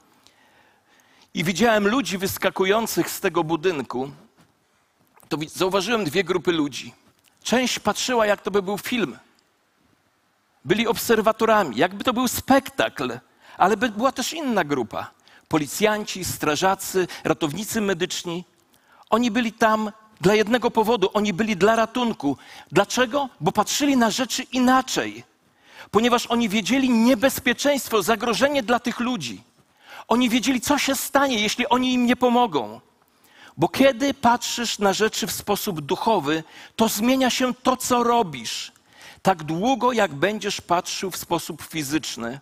i 1.33 1.43
widziałem 1.43 1.87
ludzi 1.87 2.17
wyskakujących 2.17 3.09
z 3.09 3.19
tego 3.19 3.43
budynku, 3.43 4.11
to 5.29 5.37
zauważyłem 5.47 6.03
dwie 6.03 6.23
grupy 6.23 6.51
ludzi. 6.51 6.93
Część 7.43 7.79
patrzyła, 7.79 8.25
jak 8.25 8.41
to 8.41 8.51
by 8.51 8.61
był 8.61 8.77
film. 8.77 9.17
Byli 10.65 10.87
obserwatorami, 10.87 11.77
jakby 11.77 12.03
to 12.03 12.13
był 12.13 12.27
spektakl, 12.27 13.19
ale 13.57 13.77
była 13.77 14.11
też 14.11 14.33
inna 14.33 14.63
grupa. 14.63 15.18
Policjanci, 15.49 16.25
strażacy, 16.25 17.07
ratownicy 17.23 17.81
medyczni. 17.81 18.45
Oni 19.09 19.31
byli 19.31 19.53
tam 19.53 19.91
dla 20.21 20.35
jednego 20.35 20.71
powodu, 20.71 21.09
oni 21.13 21.33
byli 21.33 21.57
dla 21.57 21.75
ratunku. 21.75 22.37
Dlaczego? 22.71 23.29
Bo 23.39 23.51
patrzyli 23.51 23.97
na 23.97 24.09
rzeczy 24.09 24.43
inaczej. 24.43 25.23
Ponieważ 25.91 26.27
oni 26.27 26.49
wiedzieli 26.49 26.89
niebezpieczeństwo, 26.89 28.03
zagrożenie 28.03 28.63
dla 28.63 28.79
tych 28.79 28.99
ludzi. 28.99 29.43
Oni 30.07 30.29
wiedzieli, 30.29 30.61
co 30.61 30.77
się 30.77 30.95
stanie, 30.95 31.39
jeśli 31.39 31.69
oni 31.69 31.93
im 31.93 32.05
nie 32.05 32.15
pomogą. 32.15 32.81
Bo 33.57 33.67
kiedy 33.67 34.13
patrzysz 34.13 34.79
na 34.79 34.93
rzeczy 34.93 35.27
w 35.27 35.31
sposób 35.31 35.81
duchowy, 35.81 36.43
to 36.75 36.87
zmienia 36.87 37.29
się 37.29 37.53
to, 37.53 37.77
co 37.77 38.03
robisz. 38.03 38.71
Tak 39.21 39.43
długo, 39.43 39.91
jak 39.91 40.13
będziesz 40.13 40.61
patrzył 40.61 41.11
w 41.11 41.17
sposób 41.17 41.61
fizyczny, 41.61 42.39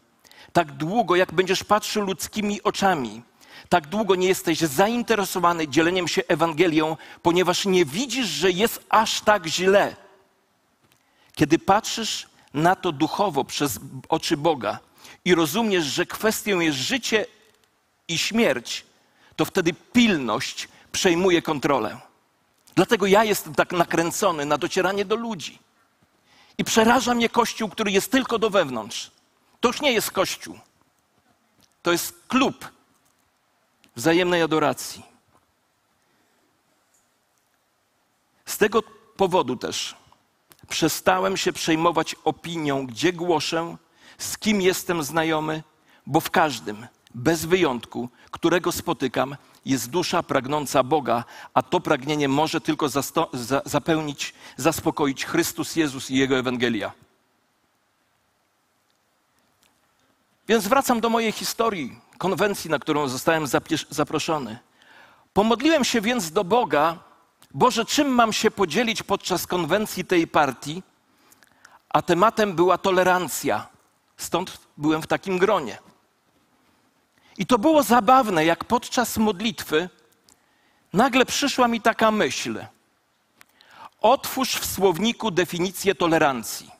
tak 0.54 0.72
długo, 0.72 1.16
jak 1.16 1.34
będziesz 1.34 1.64
patrzył 1.64 2.04
ludzkimi 2.04 2.64
oczami, 2.64 3.22
tak 3.70 3.88
długo 3.88 4.16
nie 4.16 4.28
jesteś 4.28 4.60
zainteresowany 4.60 5.68
dzieleniem 5.68 6.08
się 6.08 6.22
Ewangelią, 6.28 6.98
ponieważ 7.22 7.66
nie 7.66 7.86
widzisz, 7.86 8.28
że 8.28 8.52
jest 8.52 8.86
aż 8.90 9.22
tak 9.22 9.48
źle. 9.48 9.96
Kiedy 11.36 11.60
patrzysz 11.60 12.28
na 12.54 12.76
to 12.76 12.92
duchowo 12.92 13.44
przez 13.44 13.80
oczy 14.10 14.38
Boga 14.38 14.80
i 15.26 15.36
rozumiesz, 15.36 15.86
że 15.86 16.06
kwestią 16.06 16.60
jest 16.60 16.78
życie 16.78 17.26
i 18.08 18.18
śmierć, 18.18 18.86
to 19.36 19.46
wtedy 19.46 19.74
pilność 19.74 20.68
przejmuje 20.92 21.42
kontrolę. 21.42 21.98
Dlatego 22.76 23.06
ja 23.06 23.24
jestem 23.24 23.56
tak 23.56 23.72
nakręcony 23.72 24.46
na 24.46 24.58
docieranie 24.58 25.06
do 25.06 25.16
ludzi. 25.16 25.60
I 26.58 26.64
przeraża 26.64 27.14
mnie 27.14 27.30
kościół, 27.30 27.70
który 27.70 27.92
jest 27.92 28.12
tylko 28.12 28.40
do 28.40 28.50
wewnątrz. 28.50 29.12
To 29.62 29.68
już 29.68 29.82
nie 29.82 29.92
jest 29.92 30.12
kościół. 30.12 30.60
To 31.82 31.92
jest 31.92 32.28
klub 32.28 32.72
wzajemnej 33.96 34.42
adoracji. 34.42 35.04
Z 38.46 38.58
tego 38.58 38.84
powodu 39.18 39.56
też 39.56 39.96
przestałem 40.70 41.38
się 41.38 41.54
przejmować 41.54 42.16
opinią, 42.24 42.88
gdzie 42.88 43.14
głoszę, 43.14 43.78
z 44.18 44.38
kim 44.38 44.62
jestem 44.62 45.04
znajomy, 45.04 45.64
bo 46.06 46.20
w 46.20 46.32
każdym, 46.32 46.88
bez 47.16 47.46
wyjątku, 47.46 48.10
którego 48.32 48.72
spotykam, 48.72 49.36
jest 49.66 49.90
dusza 49.90 50.24
pragnąca 50.24 50.84
Boga, 50.84 51.24
a 51.54 51.64
to 51.64 51.80
pragnienie 51.80 52.28
może 52.28 52.62
tylko 52.62 52.90
za, 52.90 53.02
zapełnić, 53.66 54.34
zaspokoić 54.58 55.26
Chrystus 55.26 55.76
Jezus 55.76 56.12
i 56.12 56.16
Jego 56.16 56.38
Ewangelia. 56.38 56.92
Więc 60.48 60.68
wracam 60.68 61.02
do 61.02 61.10
mojej 61.10 61.32
historii, 61.32 62.00
konwencji, 62.18 62.70
na 62.70 62.80
którą 62.80 63.08
zostałem 63.08 63.46
zaproszony. 63.90 64.60
Pomodliłem 65.34 65.84
się 65.84 66.02
więc 66.02 66.32
do 66.32 66.44
Boga, 66.44 66.98
Boże, 67.52 67.86
czym 67.86 68.08
mam 68.08 68.34
się 68.34 68.52
podzielić 68.52 69.04
podczas 69.04 69.48
konwencji 69.48 70.06
tej 70.06 70.28
partii? 70.28 70.84
A 71.90 72.02
tematem 72.02 72.54
była 72.54 72.78
tolerancja. 72.78 73.68
Stąd 74.18 74.58
byłem 74.78 75.02
w 75.02 75.08
takim 75.08 75.38
gronie. 75.38 75.78
I 77.38 77.46
to 77.46 77.58
było 77.58 77.84
zabawne, 77.84 78.46
jak 78.46 78.66
podczas 78.66 79.18
modlitwy 79.18 79.90
nagle 80.94 81.26
przyszła 81.26 81.68
mi 81.68 81.82
taka 81.82 82.12
myśl. 82.12 82.66
Otwórz 84.02 84.56
w 84.56 84.66
słowniku 84.66 85.32
definicję 85.32 85.96
tolerancji. 85.96 86.72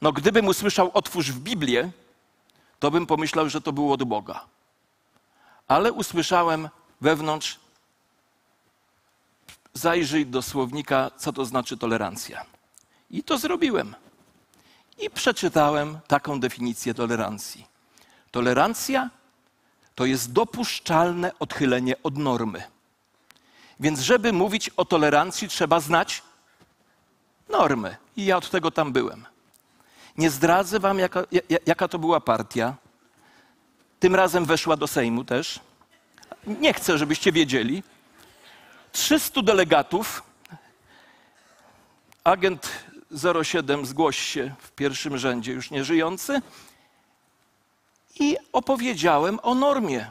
No, 0.00 0.12
gdybym 0.12 0.46
usłyszał 0.46 0.90
otwórz 0.94 1.32
w 1.32 1.40
Biblię, 1.40 1.90
to 2.82 2.90
bym 2.90 3.06
pomyślał, 3.06 3.48
że 3.48 3.60
to 3.60 3.72
było 3.72 3.94
od 3.94 4.04
Boga. 4.04 4.44
Ale 5.68 5.92
usłyszałem 5.92 6.68
wewnątrz, 7.00 7.58
zajrzyj 9.74 10.26
do 10.26 10.42
słownika, 10.42 11.10
co 11.16 11.32
to 11.32 11.44
znaczy 11.44 11.76
tolerancja. 11.76 12.44
I 13.10 13.22
to 13.22 13.38
zrobiłem. 13.38 13.94
I 14.98 15.10
przeczytałem 15.10 15.98
taką 16.08 16.40
definicję 16.40 16.94
tolerancji. 16.94 17.66
Tolerancja 18.30 19.10
to 19.94 20.04
jest 20.04 20.32
dopuszczalne 20.32 21.38
odchylenie 21.38 22.02
od 22.02 22.16
normy. 22.16 22.62
Więc, 23.80 24.00
żeby 24.00 24.32
mówić 24.32 24.68
o 24.68 24.84
tolerancji, 24.84 25.48
trzeba 25.48 25.80
znać 25.80 26.22
normy. 27.48 27.96
I 28.16 28.24
ja 28.24 28.36
od 28.36 28.50
tego 28.50 28.70
tam 28.70 28.92
byłem. 28.92 29.31
Nie 30.18 30.30
zdradzę 30.30 30.80
wam, 30.80 30.98
jaka, 30.98 31.24
jaka 31.66 31.88
to 31.88 31.98
była 31.98 32.20
partia. 32.20 32.74
Tym 34.00 34.14
razem 34.14 34.44
weszła 34.44 34.76
do 34.76 34.86
Sejmu 34.86 35.24
też. 35.24 35.60
Nie 36.46 36.74
chcę, 36.74 36.98
żebyście 36.98 37.32
wiedzieli. 37.32 37.82
300 38.92 39.42
delegatów. 39.42 40.22
Agent 42.24 42.68
07 43.44 43.86
zgłoś 43.86 44.18
się 44.18 44.54
w 44.58 44.70
pierwszym 44.70 45.18
rzędzie, 45.18 45.52
już 45.52 45.70
nieżyjący 45.70 46.42
i 48.20 48.36
opowiedziałem 48.52 49.38
o 49.42 49.54
normie, 49.54 50.10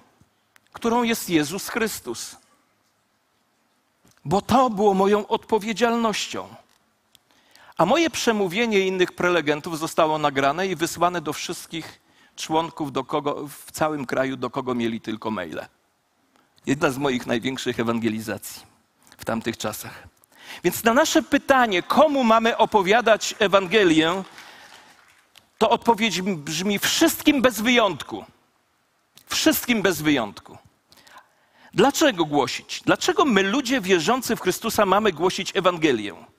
którą 0.74 1.04
jest 1.04 1.30
Jezus 1.30 1.70
Chrystus. 1.70 2.36
Bo 4.26 4.42
to 4.42 4.70
było 4.70 4.94
moją 4.94 5.28
odpowiedzialnością. 5.28 6.48
A 7.82 7.86
moje 7.86 8.10
przemówienie 8.10 8.80
innych 8.80 9.12
prelegentów 9.12 9.80
zostało 9.80 10.18
nagrane 10.18 10.68
i 10.68 10.76
wysłane 10.76 11.22
do 11.22 11.34
wszystkich 11.34 12.02
członków 12.36 12.92
do 12.92 13.04
kogo, 13.04 13.48
w 13.48 13.72
całym 13.72 14.06
kraju, 14.06 14.38
do 14.38 14.50
kogo 14.50 14.76
mieli 14.76 15.02
tylko 15.02 15.32
maile. 15.32 15.66
Jedna 16.66 16.92
z 16.92 16.98
moich 16.98 17.28
największych 17.28 17.80
ewangelizacji 17.80 18.62
w 19.18 19.26
tamtych 19.26 19.58
czasach. 19.58 20.08
Więc 20.64 20.84
na 20.84 20.94
nasze 20.94 21.22
pytanie, 21.22 21.84
komu 21.84 22.24
mamy 22.24 22.58
opowiadać 22.58 23.36
Ewangelię, 23.40 24.24
to 25.58 25.70
odpowiedź 25.70 26.22
brzmi 26.22 26.80
wszystkim 26.80 27.42
bez 27.42 27.62
wyjątku. 27.62 28.26
Wszystkim 29.26 29.82
bez 29.82 30.02
wyjątku. 30.02 30.58
Dlaczego 31.74 32.26
głosić? 32.26 32.82
Dlaczego 32.86 33.26
my, 33.26 33.44
ludzie 33.44 33.82
wierzący 33.82 34.36
w 34.36 34.42
Chrystusa, 34.42 34.86
mamy 34.86 35.12
głosić 35.12 35.56
Ewangelię? 35.56 36.31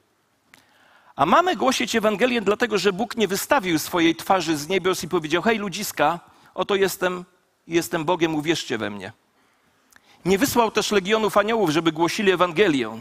A 1.17 1.27
mamy 1.27 1.57
głosić 1.57 1.97
Ewangelię 1.97 2.41
dlatego, 2.41 2.79
że 2.79 2.93
Bóg 2.93 3.17
nie 3.17 3.29
wystawił 3.29 3.79
swojej 3.79 4.17
twarzy 4.17 4.57
z 4.57 4.69
niebios 4.69 5.05
i 5.05 5.09
powiedział: 5.09 5.43
Hej, 5.43 5.59
ludziska, 5.59 6.21
oto 6.55 6.75
jestem, 6.75 7.25
jestem 7.67 8.05
Bogiem, 8.05 8.35
uwierzcie 8.35 8.79
we 8.79 8.91
mnie. 8.91 9.13
Nie 10.25 10.39
wysłał 10.39 10.71
też 10.71 10.91
legionów 10.91 11.37
aniołów, 11.37 11.71
żeby 11.71 11.93
głosili 11.93 12.33
Ewangelię, 12.33 13.01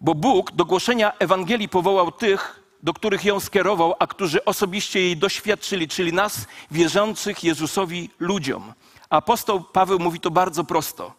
bo 0.00 0.14
Bóg 0.14 0.52
do 0.52 0.64
głoszenia 0.64 1.12
Ewangelii 1.18 1.68
powołał 1.68 2.12
tych, 2.12 2.60
do 2.82 2.94
których 2.94 3.24
ją 3.24 3.40
skierował, 3.40 3.94
a 3.98 4.06
którzy 4.06 4.44
osobiście 4.44 5.00
jej 5.00 5.16
doświadczyli, 5.16 5.88
czyli 5.88 6.12
nas, 6.12 6.46
wierzących 6.70 7.44
Jezusowi 7.44 8.10
ludziom. 8.18 8.72
Apostoł 9.10 9.60
Paweł 9.60 9.98
mówi 9.98 10.20
to 10.20 10.30
bardzo 10.30 10.64
prosto. 10.64 11.12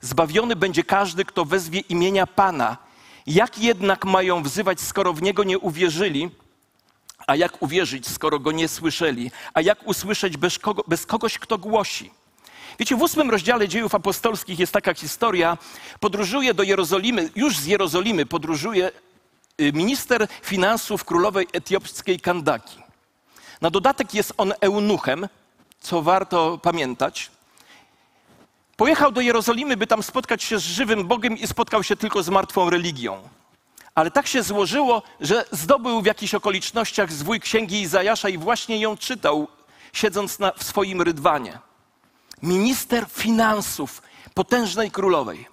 Zbawiony 0.00 0.56
będzie 0.56 0.84
każdy, 0.84 1.24
kto 1.24 1.44
wezwie 1.44 1.80
imienia 1.80 2.26
Pana. 2.26 2.76
Jak 3.26 3.58
jednak 3.58 4.04
mają 4.04 4.42
wzywać, 4.42 4.80
skoro 4.80 5.12
w 5.12 5.22
Niego 5.22 5.44
nie 5.44 5.58
uwierzyli? 5.58 6.30
A 7.26 7.36
jak 7.36 7.62
uwierzyć, 7.62 8.08
skoro 8.08 8.38
Go 8.38 8.52
nie 8.52 8.68
słyszeli? 8.68 9.30
A 9.54 9.60
jak 9.60 9.88
usłyszeć 9.88 10.36
bez, 10.36 10.58
kogo, 10.58 10.84
bez 10.86 11.06
kogoś, 11.06 11.38
kto 11.38 11.58
głosi? 11.58 12.10
Wiecie, 12.78 12.96
w 12.96 13.02
ósmym 13.02 13.30
rozdziale 13.30 13.68
dziejów 13.68 13.94
apostolskich 13.94 14.58
jest 14.58 14.72
taka 14.72 14.94
historia. 14.94 15.58
Podróżuje 16.00 16.54
do 16.54 16.62
Jerozolimy, 16.62 17.30
już 17.36 17.58
z 17.58 17.66
Jerozolimy 17.66 18.26
podróżuje 18.26 18.90
Y, 19.60 19.72
minister 19.72 20.26
finansów 20.42 21.04
królowej 21.04 21.46
etiopskiej 21.52 22.20
Kandaki. 22.20 22.78
Na 23.60 23.70
dodatek 23.70 24.14
jest 24.14 24.32
on 24.36 24.52
eunuchem, 24.60 25.28
co 25.80 26.02
warto 26.02 26.58
pamiętać. 26.58 27.30
Pojechał 28.80 29.12
do 29.12 29.20
Jerozolimy, 29.20 29.76
by 29.76 29.86
tam 29.86 30.02
spotkać 30.02 30.42
się 30.42 30.58
z 30.58 30.62
żywym 30.62 31.08
Bogiem 31.08 31.38
i 31.38 31.46
spotkał 31.46 31.82
się 31.82 31.96
tylko 31.96 32.22
z 32.22 32.28
martwą 32.28 32.70
religią. 32.70 33.28
ale 33.94 34.10
tak 34.10 34.26
się 34.26 34.42
złożyło, 34.42 35.02
że 35.20 35.44
zdobył 35.52 36.02
w 36.02 36.06
jakichś 36.06 36.34
okolicznościach 36.34 37.12
zwój 37.12 37.40
księgi 37.40 37.80
Izajasza 37.80 38.28
i 38.28 38.38
właśnie 38.38 38.78
ją 38.78 38.96
czytał, 38.96 39.48
siedząc 39.92 40.38
na, 40.38 40.52
w 40.52 40.64
swoim 40.64 41.02
rydwanie. 41.02 41.58
Minister 42.42 43.06
finansów 43.08 44.02
potężnej 44.34 44.90
królowej. 44.90 45.46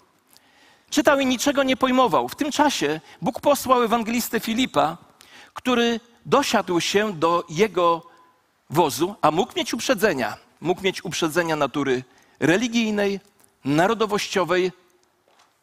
Czytał 0.89 1.19
i 1.19 1.25
niczego 1.25 1.63
nie 1.63 1.77
pojmował. 1.77 2.29
W 2.29 2.35
tym 2.35 2.51
czasie 2.51 3.01
Bóg 3.21 3.41
posłał 3.41 3.83
ewangelistę 3.83 4.39
Filipa, 4.39 4.97
który 5.53 5.99
dosiadł 6.25 6.79
się 6.79 7.13
do 7.13 7.43
jego 7.49 8.03
wozu, 8.69 9.15
a 9.21 9.31
mógł 9.31 9.53
mieć 9.55 9.73
uprzedzenia. 9.73 10.37
Mógł 10.61 10.81
mieć 10.81 11.05
uprzedzenia 11.05 11.55
natury 11.55 12.03
religijnej, 12.39 13.19
narodowościowej 13.65 14.71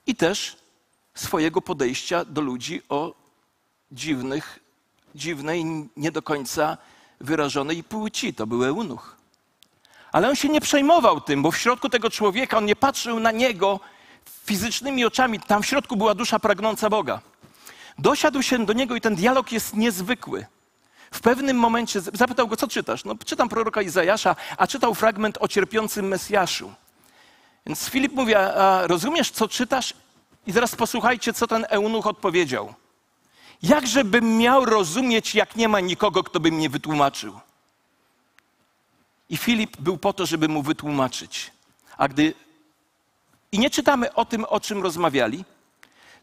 i 0.06 0.14
też 0.14 0.56
swojego 1.14 1.62
podejścia 1.62 2.24
do 2.24 2.40
ludzi 2.40 2.82
o 2.88 3.14
dziwnych, 3.92 4.58
dziwnej, 5.14 5.64
nie 5.96 6.12
do 6.12 6.22
końca 6.22 6.78
wyrażonej 7.20 7.84
płci. 7.84 8.34
To 8.34 8.46
był 8.46 8.64
eunuch. 8.64 9.16
Ale 10.12 10.28
on 10.28 10.37
się 10.37 10.48
nie 10.48 10.60
przejmował 10.60 11.20
tym, 11.20 11.42
bo 11.42 11.50
w 11.50 11.58
środku 11.58 11.88
tego 11.88 12.10
człowieka 12.10 12.58
on 12.58 12.64
nie 12.64 12.76
patrzył 12.76 13.20
na 13.20 13.30
niego 13.30 13.80
fizycznymi 14.44 15.04
oczami. 15.04 15.40
Tam 15.40 15.62
w 15.62 15.66
środku 15.66 15.96
była 15.96 16.14
dusza 16.14 16.38
pragnąca 16.38 16.90
Boga. 16.90 17.20
Dosiadł 17.98 18.42
się 18.42 18.66
do 18.66 18.72
niego 18.72 18.96
i 18.96 19.00
ten 19.00 19.14
dialog 19.14 19.52
jest 19.52 19.74
niezwykły. 19.74 20.46
W 21.14 21.20
pewnym 21.20 21.57
momencie 21.57 22.00
zapytał 22.00 22.48
go, 22.48 22.57
co 22.57 22.68
czytasz? 22.68 23.05
No, 23.05 23.14
czytam 23.24 23.48
proroka 23.48 23.83
Izajasza, 23.83 24.37
a 24.57 24.66
czytał 24.66 24.94
fragment 24.94 25.38
o 25.40 25.48
cierpiącym 25.48 26.09
Mesjaszu. 26.09 26.72
Więc 27.66 27.88
Filip 27.88 28.12
mówi, 28.12 28.35
a 28.35 28.87
rozumiesz, 28.87 29.31
co 29.31 29.48
czytasz? 29.48 29.94
I 30.46 30.53
teraz 30.53 30.77
posłuchajcie, 30.77 31.33
co 31.33 31.46
ten 31.46 31.66
eunuch 31.68 32.07
odpowiedział. 32.07 32.74
Jakże 33.62 34.05
bym 34.05 34.38
miał 34.38 34.64
rozumieć, 34.64 35.35
jak 35.35 35.57
nie 35.57 35.68
ma 35.68 35.81
nikogo, 35.81 36.22
kto 36.22 36.40
by 36.40 36.53
mnie 36.53 36.68
wytłumaczył? 36.68 37.40
I 39.31 39.37
Filip 39.37 39.77
był 39.77 39.98
po 39.98 40.12
to, 40.12 40.27
żeby 40.27 40.48
mu 40.48 40.62
wytłumaczyć. 40.62 41.53
A 41.96 42.09
gdy. 42.09 42.35
I 43.53 43.59
nie 43.59 43.70
czytamy 43.70 44.14
o 44.14 44.24
tym, 44.24 44.44
o 44.44 44.61
czym 44.61 44.83
rozmawiali, 44.83 45.44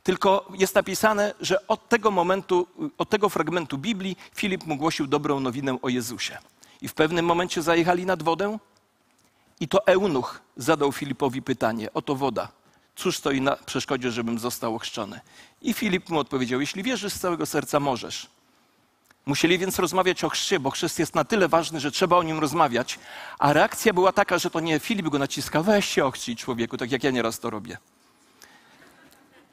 tylko 0.04 0.46
jest 0.54 0.76
napisane, 0.76 1.34
że 1.40 1.68
od 1.68 1.90
tego 1.90 2.12
momentu, 2.12 2.68
od 2.98 3.10
tego 3.10 3.30
fragmentu 3.30 3.78
Biblii 3.78 4.18
Filip 4.36 4.66
mu 4.66 4.76
głosił 4.76 5.08
dobrą 5.08 5.40
nowinę 5.40 5.78
o 5.82 5.90
Jezusie. 5.90 6.38
I 6.82 6.88
w 6.88 6.94
pewnym 6.94 7.26
momencie 7.26 7.62
zajechali 7.62 8.06
nad 8.06 8.24
wodę, 8.24 8.58
i 9.60 9.68
to 9.68 9.88
eunuch 9.88 10.42
zadał 10.58 10.92
Filipowi 10.92 11.42
pytanie: 11.42 11.94
Oto 11.94 12.16
woda. 12.16 12.48
Cóż 12.96 13.18
stoi 13.18 13.42
na 13.42 13.56
przeszkodzie, 13.56 14.12
żebym 14.12 14.40
został 14.40 14.76
ochrzczony? 14.76 15.20
I 15.62 15.74
Filip 15.74 16.10
mu 16.10 16.20
odpowiedział: 16.20 16.62
Jeśli 16.62 16.84
wierzysz 16.84 17.14
z 17.14 17.20
całego 17.20 17.46
serca, 17.46 17.80
możesz. 17.80 18.30
Musieli 19.26 19.58
więc 19.58 19.80
rozmawiać 19.80 20.24
o 20.24 20.30
chrzcie, 20.30 20.60
bo 20.60 20.70
chrzest 20.70 21.00
jest 21.00 21.16
na 21.16 21.24
tyle 21.24 21.48
ważny, 21.48 21.80
że 21.80 21.92
trzeba 21.92 22.18
o 22.18 22.24
nim 22.24 22.40
rozmawiać. 22.40 23.00
A 23.40 23.54
reakcja 23.54 23.94
była 23.94 24.12
taka, 24.12 24.38
że 24.38 24.50
to 24.50 24.60
nie 24.60 24.80
Filip 24.80 25.10
go 25.10 25.20
naciska, 25.20 25.64
weź 25.64 25.86
się 25.86 26.06
ochrzcić 26.06 26.40
człowieku, 26.40 26.78
tak 26.78 26.92
jak 26.92 27.04
ja 27.04 27.12
nieraz 27.12 27.40
to 27.40 27.50
robię. 27.50 27.78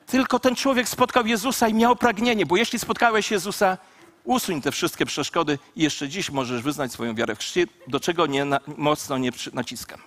Tylko 0.09 0.39
ten 0.39 0.57
człowiek 0.57 0.89
spotkał 0.89 1.27
Jezusa 1.27 1.69
i 1.69 1.75
miał 1.75 1.97
pragnienie, 1.97 2.47
bo 2.47 2.57
jeśli 2.57 2.79
spotkałeś 2.79 3.31
Jezusa, 3.31 3.79
usuń 4.25 4.63
te 4.63 4.73
wszystkie 4.73 5.07
przeszkody 5.07 5.59
i 5.77 5.83
jeszcze 5.83 6.09
dziś 6.09 6.31
możesz 6.31 6.63
wyznać 6.63 6.93
swoją 6.93 7.15
wiarę 7.15 7.35
w 7.35 7.39
chrzcie, 7.39 7.67
do 7.87 8.01
czego 8.01 8.27
nie, 8.27 8.45
na, 8.45 8.61
mocno 8.77 9.19
nie 9.19 9.31
naciskam. 9.53 10.01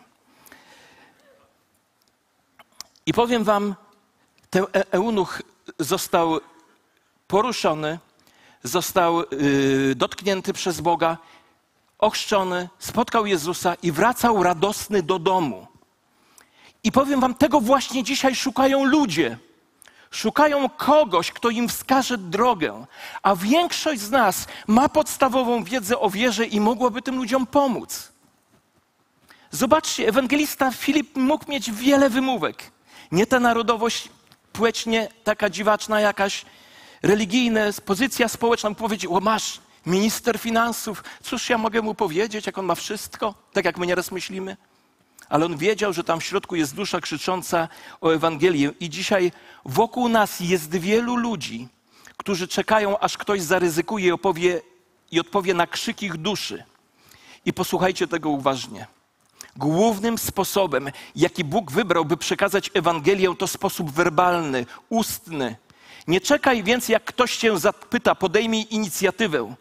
I 3.06 3.14
powiem 3.14 3.44
wam, 3.44 3.76
ten 4.50 4.64
e, 4.64 4.92
eunuch 4.92 5.42
został 5.80 6.40
poruszony, 7.28 8.00
został 8.64 9.20
yy, 9.20 9.96
dotknięty 9.96 10.54
przez 10.54 10.82
Boga, 10.82 11.18
ochrzczony, 12.00 12.70
spotkał 12.80 13.26
Jezusa 13.26 13.76
i 13.84 13.92
wracał 13.92 14.44
radosny 14.44 15.04
do 15.04 15.20
domu. 15.20 15.68
I 16.84 16.92
powiem 16.92 17.20
wam, 17.20 17.36
tego 17.36 17.62
właśnie 17.62 18.04
dzisiaj 18.04 18.36
szukają 18.36 18.86
ludzie. 18.86 19.38
Szukają 20.12 20.70
kogoś, 20.70 21.32
kto 21.32 21.50
im 21.50 21.70
wskaże 21.70 22.18
drogę, 22.18 22.86
a 23.24 23.36
większość 23.36 24.02
z 24.02 24.12
nas 24.12 24.48
ma 24.68 24.90
podstawową 24.90 25.64
wiedzę 25.64 26.00
o 26.00 26.10
wierze 26.10 26.46
i 26.46 26.60
mogłaby 26.60 27.02
tym 27.02 27.16
ludziom 27.16 27.48
pomóc. 27.48 28.12
Zobaczcie, 29.52 30.08
ewangelista 30.08 30.72
Filip 30.72 31.16
mógł 31.16 31.52
mieć 31.52 31.72
wiele 31.72 32.10
wymówek. 32.10 32.72
Nie 33.12 33.28
ta 33.28 33.40
narodowość 33.40 34.10
płecznie 34.54 35.10
taka 35.24 35.50
dziwaczna 35.50 36.00
jakaś, 36.00 36.46
religijna 37.04 37.62
pozycja 37.86 38.28
społeczna. 38.28 38.70
Mógł 38.70 38.82
powiedzieć, 38.82 39.12
o 39.12 39.20
masz, 39.20 39.60
minister 39.86 40.40
finansów, 40.40 41.04
cóż 41.24 41.50
ja 41.50 41.58
mogę 41.58 41.82
mu 41.82 41.96
powiedzieć, 41.96 42.46
jak 42.46 42.58
on 42.58 42.66
ma 42.66 42.76
wszystko, 42.76 43.34
tak 43.54 43.66
jak 43.66 43.78
my 43.78 43.88
nieraz 43.88 44.12
myślimy 44.12 44.58
ale 45.32 45.46
on 45.46 45.58
wiedział, 45.58 45.94
że 45.94 46.04
tam 46.04 46.20
w 46.20 46.24
środku 46.24 46.56
jest 46.56 46.76
dusza 46.76 47.02
krzycząca 47.02 47.68
o 48.02 48.12
Ewangelię. 48.12 48.72
I 48.80 48.90
dzisiaj 48.90 49.32
wokół 49.66 50.10
nas 50.10 50.40
jest 50.40 50.76
wielu 50.76 51.16
ludzi, 51.16 51.68
którzy 52.18 52.48
czekają, 52.48 53.00
aż 53.00 53.18
ktoś 53.18 53.42
zaryzykuje 53.42 54.08
i, 54.08 54.12
opowie, 54.12 54.62
i 55.12 55.20
odpowie 55.20 55.54
na 55.54 55.68
krzyk 55.68 56.04
ich 56.04 56.18
duszy. 56.18 56.64
I 57.46 57.54
posłuchajcie 57.54 58.08
tego 58.08 58.30
uważnie. 58.30 58.88
Głównym 59.56 60.18
sposobem, 60.18 60.92
jaki 61.16 61.44
Bóg 61.44 61.72
wybrał, 61.72 62.06
by 62.06 62.18
przekazać 62.18 62.72
Ewangelię, 62.74 63.36
to 63.38 63.48
sposób 63.48 63.92
werbalny, 63.92 64.66
ustny. 64.90 65.56
Nie 66.08 66.22
czekaj 66.22 66.64
więc, 66.64 66.90
jak 66.90 67.04
ktoś 67.04 67.38
cię 67.38 67.60
zapyta, 67.60 68.16
podejmij 68.16 68.68
inicjatywę. 68.70 69.56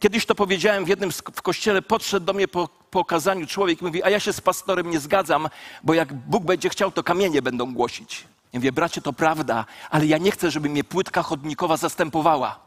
Kiedyś 0.00 0.26
to 0.26 0.34
powiedziałem 0.34 0.84
w 0.84 0.88
jednym 0.88 1.12
w 1.12 1.42
kościele, 1.42 1.82
podszedł 1.82 2.26
do 2.26 2.32
mnie 2.32 2.48
po, 2.48 2.68
po 2.90 3.04
kazaniu 3.04 3.46
człowiek 3.46 3.82
i 3.82 3.84
mówi, 3.84 4.02
a 4.02 4.10
ja 4.10 4.20
się 4.20 4.32
z 4.32 4.40
pastorem 4.40 4.90
nie 4.90 5.00
zgadzam, 5.00 5.48
bo 5.82 5.94
jak 5.94 6.12
Bóg 6.12 6.44
będzie 6.44 6.68
chciał, 6.68 6.92
to 6.92 7.02
kamienie 7.02 7.42
będą 7.42 7.74
głosić. 7.74 8.24
Ja 8.52 8.58
mówię, 8.58 8.72
bracie, 8.72 9.00
to 9.00 9.12
prawda, 9.12 9.64
ale 9.90 10.06
ja 10.06 10.18
nie 10.18 10.30
chcę, 10.30 10.50
żeby 10.50 10.68
mnie 10.68 10.84
płytka 10.84 11.22
chodnikowa 11.22 11.76
zastępowała. 11.76 12.58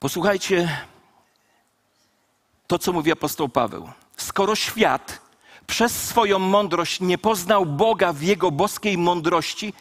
Posłuchajcie 0.00 0.78
to, 2.66 2.78
co 2.78 2.92
mówi 2.92 3.12
apostoł 3.12 3.48
Paweł. 3.48 3.90
Skoro 4.16 4.54
świat 4.54 5.20
przez 5.66 6.02
swoją 6.08 6.38
mądrość 6.38 7.00
nie 7.00 7.18
poznał 7.18 7.66
Boga 7.66 8.12
w 8.12 8.22
jego 8.22 8.50
boskiej 8.50 8.98
mądrości, 8.98 9.72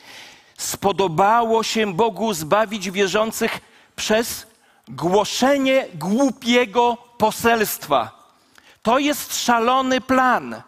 spodobało 0.60 1.64
się 1.64 1.94
Bogu 1.94 2.34
zbawić 2.34 2.92
wierzących 2.92 3.60
przez 3.96 4.48
głoszenie 4.88 5.88
głupiego 5.96 6.98
poselstwa. 7.18 8.32
To 8.82 9.00
jest 9.00 9.46
szalony 9.46 10.02
plan. 10.02 10.62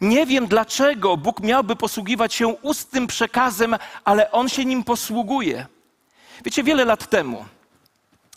Nie 0.00 0.26
wiem, 0.26 0.46
dlaczego 0.46 1.16
Bóg 1.16 1.40
miałby 1.40 1.76
posługiwać 1.76 2.34
się 2.34 2.48
ustnym 2.48 3.06
przekazem, 3.06 3.76
ale 4.04 4.32
on 4.32 4.48
się 4.48 4.64
nim 4.64 4.84
posługuje. 4.84 5.66
Wiecie, 6.44 6.62
wiele 6.62 6.84
lat 6.84 7.10
temu 7.10 7.44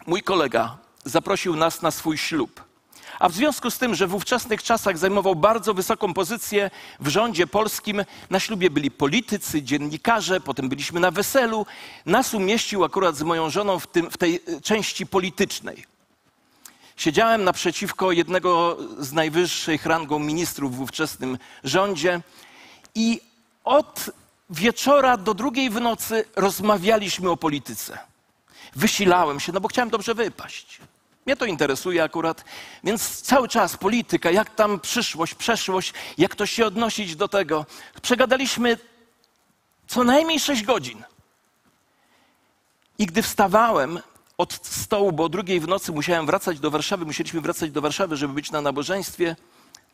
mój 0.07 0.23
kolega 0.23 0.77
zaprosił 1.05 1.55
nas 1.55 1.81
na 1.81 1.91
swój 1.91 2.17
ślub. 2.17 2.64
A 3.19 3.29
w 3.29 3.33
związku 3.33 3.71
z 3.71 3.77
tym, 3.77 3.95
że 3.95 4.07
w 4.07 4.15
ówczesnych 4.15 4.63
czasach 4.63 4.97
zajmował 4.97 5.35
bardzo 5.35 5.73
wysoką 5.73 6.13
pozycję 6.13 6.71
w 6.99 7.07
rządzie 7.07 7.47
polskim, 7.47 8.03
na 8.29 8.39
ślubie 8.39 8.69
byli 8.69 8.91
politycy, 8.91 9.61
dziennikarze, 9.61 10.41
potem 10.41 10.69
byliśmy 10.69 10.99
na 10.99 11.11
weselu, 11.11 11.65
nas 12.05 12.33
umieścił 12.33 12.83
akurat 12.83 13.15
z 13.15 13.21
moją 13.21 13.49
żoną 13.49 13.79
w, 13.79 13.87
tym, 13.87 14.11
w 14.11 14.17
tej 14.17 14.35
e, 14.35 14.61
części 14.61 15.07
politycznej. 15.07 15.85
Siedziałem 16.97 17.43
naprzeciwko 17.43 18.11
jednego 18.11 18.77
z 18.99 19.13
najwyższych 19.13 19.85
rangą 19.85 20.19
ministrów 20.19 20.75
w 20.75 20.81
ówczesnym 20.81 21.37
rządzie 21.63 22.21
i 22.95 23.21
od 23.63 24.09
wieczora 24.49 25.17
do 25.17 25.33
drugiej 25.33 25.69
w 25.69 25.81
nocy 25.81 26.25
rozmawialiśmy 26.35 27.29
o 27.29 27.37
polityce. 27.37 27.97
Wysilałem 28.75 29.39
się, 29.39 29.51
no 29.51 29.61
bo 29.61 29.67
chciałem 29.67 29.89
dobrze 29.89 30.13
wypaść. 30.13 30.79
Mnie 31.25 31.35
to 31.35 31.45
interesuje 31.45 32.03
akurat, 32.03 32.45
więc 32.83 33.21
cały 33.21 33.47
czas 33.47 33.77
polityka, 33.77 34.31
jak 34.31 34.55
tam 34.55 34.79
przyszłość, 34.79 35.35
przeszłość, 35.35 35.93
jak 36.17 36.35
to 36.35 36.45
się 36.45 36.65
odnosić 36.65 37.15
do 37.15 37.27
tego. 37.27 37.65
Przegadaliśmy 38.01 38.77
co 39.87 40.03
najmniej 40.03 40.39
sześć 40.39 40.63
godzin. 40.63 41.03
I 42.97 43.05
gdy 43.05 43.21
wstawałem 43.21 43.99
od 44.37 44.53
stołu, 44.67 45.11
bo 45.11 45.23
o 45.23 45.29
drugiej 45.29 45.59
w 45.59 45.67
nocy 45.67 45.91
musiałem 45.91 46.25
wracać 46.25 46.59
do 46.59 46.71
Warszawy, 46.71 47.05
musieliśmy 47.05 47.41
wracać 47.41 47.71
do 47.71 47.81
Warszawy, 47.81 48.17
żeby 48.17 48.33
być 48.33 48.51
na 48.51 48.61
nabożeństwie, 48.61 49.35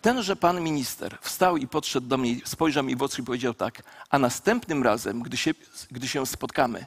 tenże 0.02 0.36
pan 0.36 0.62
minister 0.62 1.18
wstał 1.22 1.58
i 1.58 1.68
podszedł 1.68 2.08
do 2.08 2.18
mnie, 2.18 2.36
spojrzał 2.46 2.84
mi 2.84 2.96
w 2.96 3.04
oczy 3.04 3.22
i 3.22 3.26
powiedział 3.26 3.54
tak, 3.54 3.84
a 4.10 4.20
następnym 4.20 4.84
razem, 4.84 5.22
gdy 5.22 5.38
się, 5.38 5.52
gdy 5.92 6.08
się 6.08 6.26
spotkamy, 6.26 6.86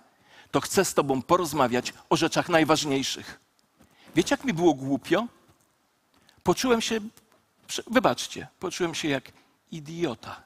to 0.51 0.61
chcę 0.61 0.85
z 0.85 0.95
tobą 0.95 1.23
porozmawiać 1.23 1.93
o 2.11 2.17
rzeczach 2.17 2.49
najważniejszych. 2.49 3.44
Wiecie, 4.15 4.35
jak 4.35 4.45
mi 4.45 4.53
było 4.53 4.75
głupio? 4.75 5.27
Poczułem 6.43 6.81
się, 6.81 7.01
wybaczcie, 7.87 8.49
poczułem 8.61 8.95
się 8.95 9.09
jak 9.09 9.33
idiota. 9.73 10.43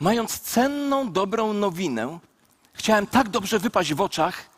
mając 0.00 0.40
cenną, 0.40 1.12
dobrą 1.12 1.52
nowinę, 1.52 2.18
chciałem 2.72 3.06
tak 3.06 3.28
dobrze 3.28 3.58
wypaść 3.58 3.94
w 3.94 4.00
oczach 4.00 4.50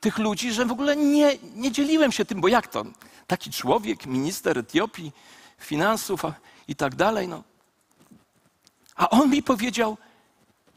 tych 0.00 0.18
ludzi, 0.18 0.52
że 0.52 0.64
w 0.66 0.72
ogóle 0.72 0.96
nie, 0.96 1.38
nie 1.54 1.72
dzieliłem 1.72 2.12
się 2.12 2.24
tym, 2.24 2.40
bo 2.40 2.48
jak 2.48 2.66
to? 2.66 2.84
Taki 3.26 3.50
człowiek, 3.50 4.06
minister 4.06 4.58
Etiopii, 4.58 5.12
finansów 5.58 6.22
i 6.68 6.76
tak 6.76 6.94
dalej. 6.94 7.28
No. 7.28 7.42
A 8.96 9.10
on 9.10 9.30
mi 9.30 9.42
powiedział, 9.42 9.98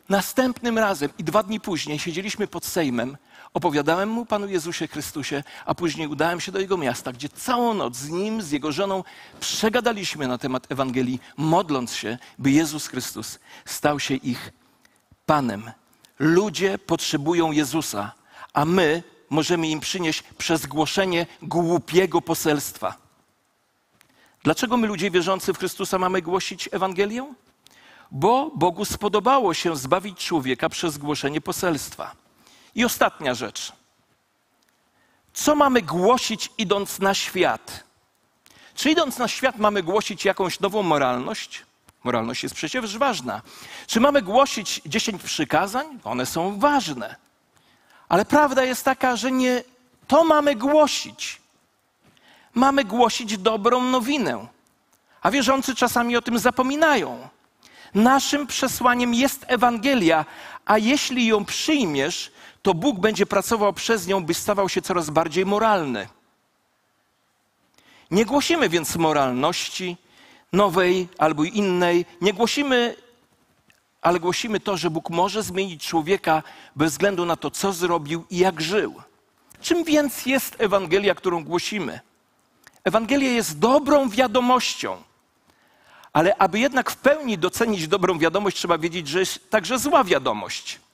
następnym 0.09 0.77
razem 0.77 1.09
i 1.17 1.23
dwa 1.23 1.43
dni 1.43 1.59
później 1.59 1.99
siedzieliśmy 1.99 2.47
pod 2.47 2.65
Sejmem, 2.65 3.17
opowiadałem 3.55 4.09
mu 4.09 4.25
Panu 4.25 4.47
Jezusie 4.47 4.87
Chrystusie, 4.87 5.43
a 5.65 5.75
później 5.75 6.07
udałem 6.07 6.41
się 6.41 6.51
do 6.51 6.59
jego 6.59 6.77
miasta, 6.77 7.13
gdzie 7.13 7.29
całą 7.29 7.73
noc 7.73 7.95
z 7.95 8.09
nim, 8.09 8.41
z 8.41 8.51
jego 8.51 8.71
żoną 8.71 9.03
przegadaliśmy 9.39 10.27
na 10.27 10.37
temat 10.37 10.71
Ewangelii, 10.71 11.19
modląc 11.37 11.93
się, 11.93 12.17
by 12.39 12.51
Jezus 12.51 12.87
Chrystus 12.87 13.39
stał 13.65 13.99
się 13.99 14.13
ich 14.13 14.53
Panem. 15.25 15.71
Ludzie 16.19 16.77
potrzebują 16.77 17.51
Jezusa, 17.51 18.11
a 18.53 18.65
my 18.65 19.03
możemy 19.29 19.67
im 19.67 19.79
przynieść 19.79 20.23
przez 20.37 20.65
głoszenie 20.65 21.25
głupiego 21.41 22.21
poselstwa. 22.21 22.97
Dlaczego 24.43 24.77
my, 24.77 24.87
ludzie 24.87 25.11
wierzący 25.11 25.53
w 25.53 25.57
Chrystusa, 25.57 25.97
mamy 25.99 26.21
głosić 26.21 26.69
Ewangelię? 26.71 27.33
Bo 28.11 28.51
Bogu 28.55 28.85
spodobało 28.85 29.53
się 29.53 29.75
zbawić 29.75 30.25
człowieka 30.25 30.69
przez 30.69 30.97
głoszenie 30.97 31.41
poselstwa. 31.41 32.24
I 32.75 32.85
ostatnia 32.85 33.33
rzecz. 33.33 33.73
Co 35.33 35.55
mamy 35.55 35.81
głosić, 35.81 36.49
idąc 36.57 36.99
na 36.99 37.13
świat? 37.13 37.83
Czy 38.75 38.89
idąc 38.89 39.17
na 39.17 39.27
świat 39.27 39.57
mamy 39.57 39.83
głosić 39.83 40.25
jakąś 40.25 40.59
nową 40.59 40.83
moralność? 40.83 41.65
Moralność 42.03 42.43
jest 42.43 42.55
przecież 42.55 42.97
ważna. 42.97 43.41
Czy 43.87 43.99
mamy 43.99 44.21
głosić 44.21 44.81
dziesięć 44.85 45.23
przykazań? 45.23 45.99
One 46.03 46.25
są 46.25 46.59
ważne. 46.59 47.15
Ale 48.09 48.25
prawda 48.25 48.63
jest 48.63 48.85
taka, 48.85 49.15
że 49.15 49.31
nie 49.31 49.63
to 50.07 50.23
mamy 50.23 50.55
głosić. 50.55 51.41
Mamy 52.53 52.83
głosić 52.83 53.37
dobrą 53.37 53.81
nowinę. 53.81 54.47
A 55.21 55.31
wierzący 55.31 55.75
czasami 55.75 56.17
o 56.17 56.21
tym 56.21 56.39
zapominają. 56.39 57.29
Naszym 57.93 58.47
przesłaniem 58.47 59.13
jest 59.13 59.45
Ewangelia, 59.47 60.25
a 60.65 60.77
jeśli 60.77 61.25
ją 61.25 61.45
przyjmiesz, 61.45 62.31
to 62.65 62.73
Bóg 62.73 62.99
będzie 62.99 63.25
pracował 63.25 63.73
przez 63.73 64.07
nią, 64.07 64.25
by 64.25 64.33
stawał 64.33 64.69
się 64.69 64.81
coraz 64.81 65.09
bardziej 65.09 65.45
moralny. 65.45 66.07
Nie 68.11 68.25
głosimy 68.25 68.69
więc 68.69 68.95
moralności 68.95 69.97
nowej 70.53 71.07
albo 71.17 71.43
innej. 71.43 72.05
Nie 72.21 72.33
głosimy, 72.33 72.95
ale 74.01 74.19
głosimy 74.19 74.59
to, 74.59 74.77
że 74.77 74.89
Bóg 74.89 75.09
może 75.09 75.43
zmienić 75.43 75.87
człowieka 75.87 76.43
bez 76.75 76.91
względu 76.91 77.25
na 77.25 77.35
to, 77.35 77.51
co 77.51 77.73
zrobił 77.73 78.25
i 78.29 78.37
jak 78.37 78.61
żył. 78.61 79.01
Czym 79.61 79.83
więc 79.83 80.25
jest 80.25 80.55
Ewangelia, 80.57 81.15
którą 81.15 81.43
głosimy? 81.43 81.99
Ewangelia 82.83 83.29
jest 83.29 83.59
dobrą 83.59 84.09
wiadomością. 84.09 84.97
Ale 86.13 86.35
aby 86.35 86.59
jednak 86.59 86.91
w 86.91 86.97
pełni 86.97 87.37
docenić 87.37 87.87
dobrą 87.87 88.19
wiadomość, 88.19 88.57
trzeba 88.57 88.77
wiedzieć, 88.77 89.07
że 89.07 89.19
jest 89.19 89.49
także 89.49 89.79
zła 89.79 90.03
wiadomość. 90.03 90.84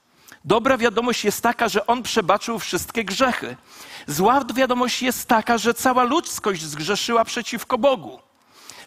Dobra 0.44 0.78
wiadomość 0.78 1.24
jest 1.24 1.42
taka, 1.42 1.68
że 1.68 1.86
On 1.86 2.02
przebaczył 2.02 2.58
wszystkie 2.58 3.04
grzechy. 3.04 3.56
Zła 4.06 4.44
wiadomość 4.54 5.02
jest 5.02 5.28
taka, 5.28 5.58
że 5.58 5.74
cała 5.74 6.02
ludzkość 6.02 6.62
zgrzeszyła 6.62 7.24
przeciwko 7.24 7.78
Bogu. 7.78 8.18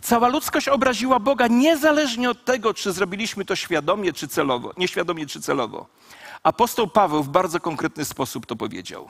Cała 0.02 0.28
ludzkość 0.28 0.68
obraziła 0.68 1.20
Boga 1.20 1.48
niezależnie 1.48 2.30
od 2.30 2.46
tego, 2.46 2.74
czy 2.74 2.92
zrobiliśmy 2.92 3.46
to 3.46 3.56
świadomie 3.56 4.14
czy 4.14 4.28
celowo, 4.28 4.74
nieświadomie 4.78 5.26
czy 5.26 5.42
celowo. 5.42 5.88
Apostoł 6.44 6.88
Paweł 6.88 7.24
w 7.24 7.30
bardzo 7.30 7.60
konkretny 7.60 8.06
sposób 8.06 8.46
to 8.46 8.56
powiedział. 8.56 9.10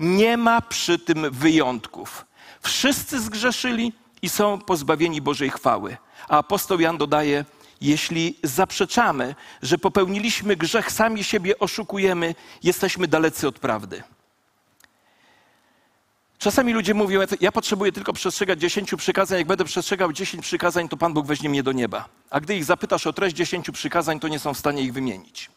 Nie 0.00 0.36
ma 0.36 0.60
przy 0.60 0.98
tym 0.98 1.30
wyjątków. 1.30 2.24
Wszyscy 2.62 3.20
zgrzeszyli 3.20 3.92
i 4.22 4.28
są 4.28 4.58
pozbawieni 4.58 5.20
Bożej 5.20 5.50
chwały. 5.50 5.96
A 6.28 6.38
apostoł 6.38 6.80
Jan 6.80 6.98
dodaje, 6.98 7.44
jeśli 7.82 8.38
zaprzeczamy, 8.42 9.34
że 9.62 9.78
popełniliśmy 9.78 10.56
grzech, 10.56 10.92
sami 10.92 11.24
siebie 11.24 11.58
oszukujemy, 11.58 12.34
jesteśmy 12.62 13.08
dalecy 13.08 13.48
od 13.48 13.58
prawdy. 13.58 14.02
Czasami 16.38 16.72
ludzie 16.72 16.94
mówią, 16.94 17.20
ja 17.40 17.52
potrzebuję 17.52 17.92
tylko 17.92 18.12
przestrzegać 18.12 18.60
dziesięciu 18.60 18.96
przykazań, 18.96 19.38
jak 19.38 19.46
będę 19.46 19.64
przestrzegał 19.64 20.12
dziesięć 20.12 20.44
przykazań, 20.44 20.88
to 20.88 20.96
Pan 20.96 21.12
Bóg 21.12 21.26
weźmie 21.26 21.48
mnie 21.48 21.62
do 21.62 21.72
nieba. 21.72 22.08
A 22.30 22.40
gdy 22.40 22.56
ich 22.56 22.64
zapytasz 22.64 23.06
o 23.06 23.12
treść 23.12 23.36
dziesięciu 23.36 23.72
przykazań, 23.72 24.20
to 24.20 24.28
nie 24.28 24.38
są 24.38 24.54
w 24.54 24.58
stanie 24.58 24.82
ich 24.82 24.92
wymienić. 24.92 25.50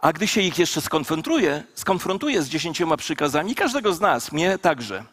A 0.00 0.12
gdy 0.12 0.28
się 0.28 0.40
ich 0.40 0.58
jeszcze 0.58 0.80
skonfrontuje, 0.80 1.62
skonfrontuje 1.74 2.42
z 2.42 2.48
dziesięcioma 2.48 2.96
przykazami, 2.96 3.54
każdego 3.54 3.92
z 3.92 4.00
nas, 4.00 4.32
mnie 4.32 4.58
także, 4.58 5.04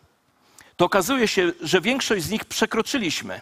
to 0.78 0.86
okazuje 0.86 1.28
się, 1.28 1.52
że 1.62 1.82
większość 1.82 2.24
z 2.24 2.30
nich 2.30 2.46
przekroczyliśmy. 2.46 3.42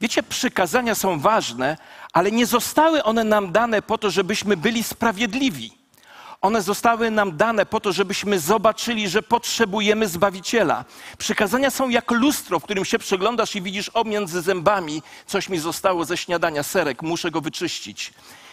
Wiecie, 0.00 0.22
przykazania 0.22 0.94
są 0.94 1.20
ważne, 1.20 1.76
ale 2.12 2.30
nie 2.30 2.46
zostały 2.46 3.02
one 3.02 3.24
nam 3.24 3.52
dane 3.52 3.82
po 3.82 3.98
to, 3.98 4.10
żebyśmy 4.10 4.56
byli 4.56 4.82
sprawiedliwi. 4.82 5.72
One 6.40 6.62
zostały 6.62 7.10
nam 7.10 7.36
dane 7.36 7.66
po 7.66 7.80
to, 7.80 7.92
żebyśmy 7.92 8.40
zobaczyli, 8.40 9.08
że 9.08 9.22
potrzebujemy 9.22 10.08
Zbawiciela. 10.08 10.84
Przykazania 11.18 11.70
są 11.70 11.88
jak 11.88 12.10
lustro, 12.10 12.60
w 12.60 12.64
którym 12.64 12.84
się 12.84 12.98
przeglądasz 12.98 13.56
i 13.56 13.62
widzisz 13.62 13.90
o 13.94 14.04
między 14.04 14.42
zębami, 14.42 15.02
coś 15.26 15.48
mi 15.48 15.58
zostało 15.58 16.04
ze 16.04 16.16
śniadania, 16.16 16.62
serek, 16.62 17.02
muszę 17.02 17.30
go 17.30 17.40
wyczyścić. 17.40 18.12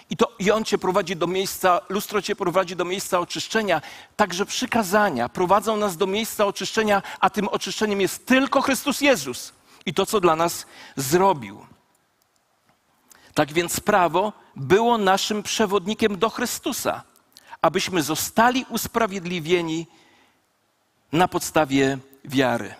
I, 0.09 0.17
to, 0.17 0.31
I 0.39 0.51
on 0.51 0.65
cię 0.65 0.77
prowadzi 0.77 1.15
do 1.15 1.27
miejsca, 1.27 1.81
lustro 1.89 2.21
cię 2.21 2.35
prowadzi 2.35 2.75
do 2.75 2.85
miejsca 2.85 3.19
oczyszczenia. 3.19 3.81
Także 4.15 4.45
przykazania 4.45 5.29
prowadzą 5.29 5.77
nas 5.77 5.97
do 5.97 6.07
miejsca 6.07 6.45
oczyszczenia, 6.45 7.01
a 7.19 7.29
tym 7.29 7.47
oczyszczeniem 7.47 8.01
jest 8.01 8.25
tylko 8.25 8.61
Chrystus 8.61 9.01
Jezus 9.01 9.53
i 9.85 9.93
to, 9.93 10.05
co 10.05 10.19
dla 10.19 10.35
nas 10.35 10.65
zrobił. 10.95 11.65
Tak 13.33 13.53
więc 13.53 13.79
prawo 13.79 14.33
było 14.55 14.97
naszym 14.97 15.43
przewodnikiem 15.43 16.19
do 16.19 16.29
Chrystusa, 16.29 17.03
abyśmy 17.61 18.03
zostali 18.03 18.65
usprawiedliwieni 18.69 19.87
na 21.11 21.27
podstawie 21.27 21.97
wiary. 22.25 22.75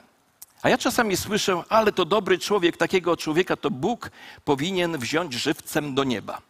A 0.62 0.70
ja 0.70 0.78
czasami 0.78 1.18
słyszę, 1.18 1.64
ale 1.70 1.92
to 1.92 2.06
dobry 2.06 2.40
człowiek, 2.40 2.78
takiego 2.78 3.18
człowieka 3.18 3.56
to 3.56 3.72
Bóg 3.72 4.12
powinien 4.46 4.98
wziąć 4.98 5.34
żywcem 5.34 5.96
do 5.96 6.04
nieba. 6.04 6.42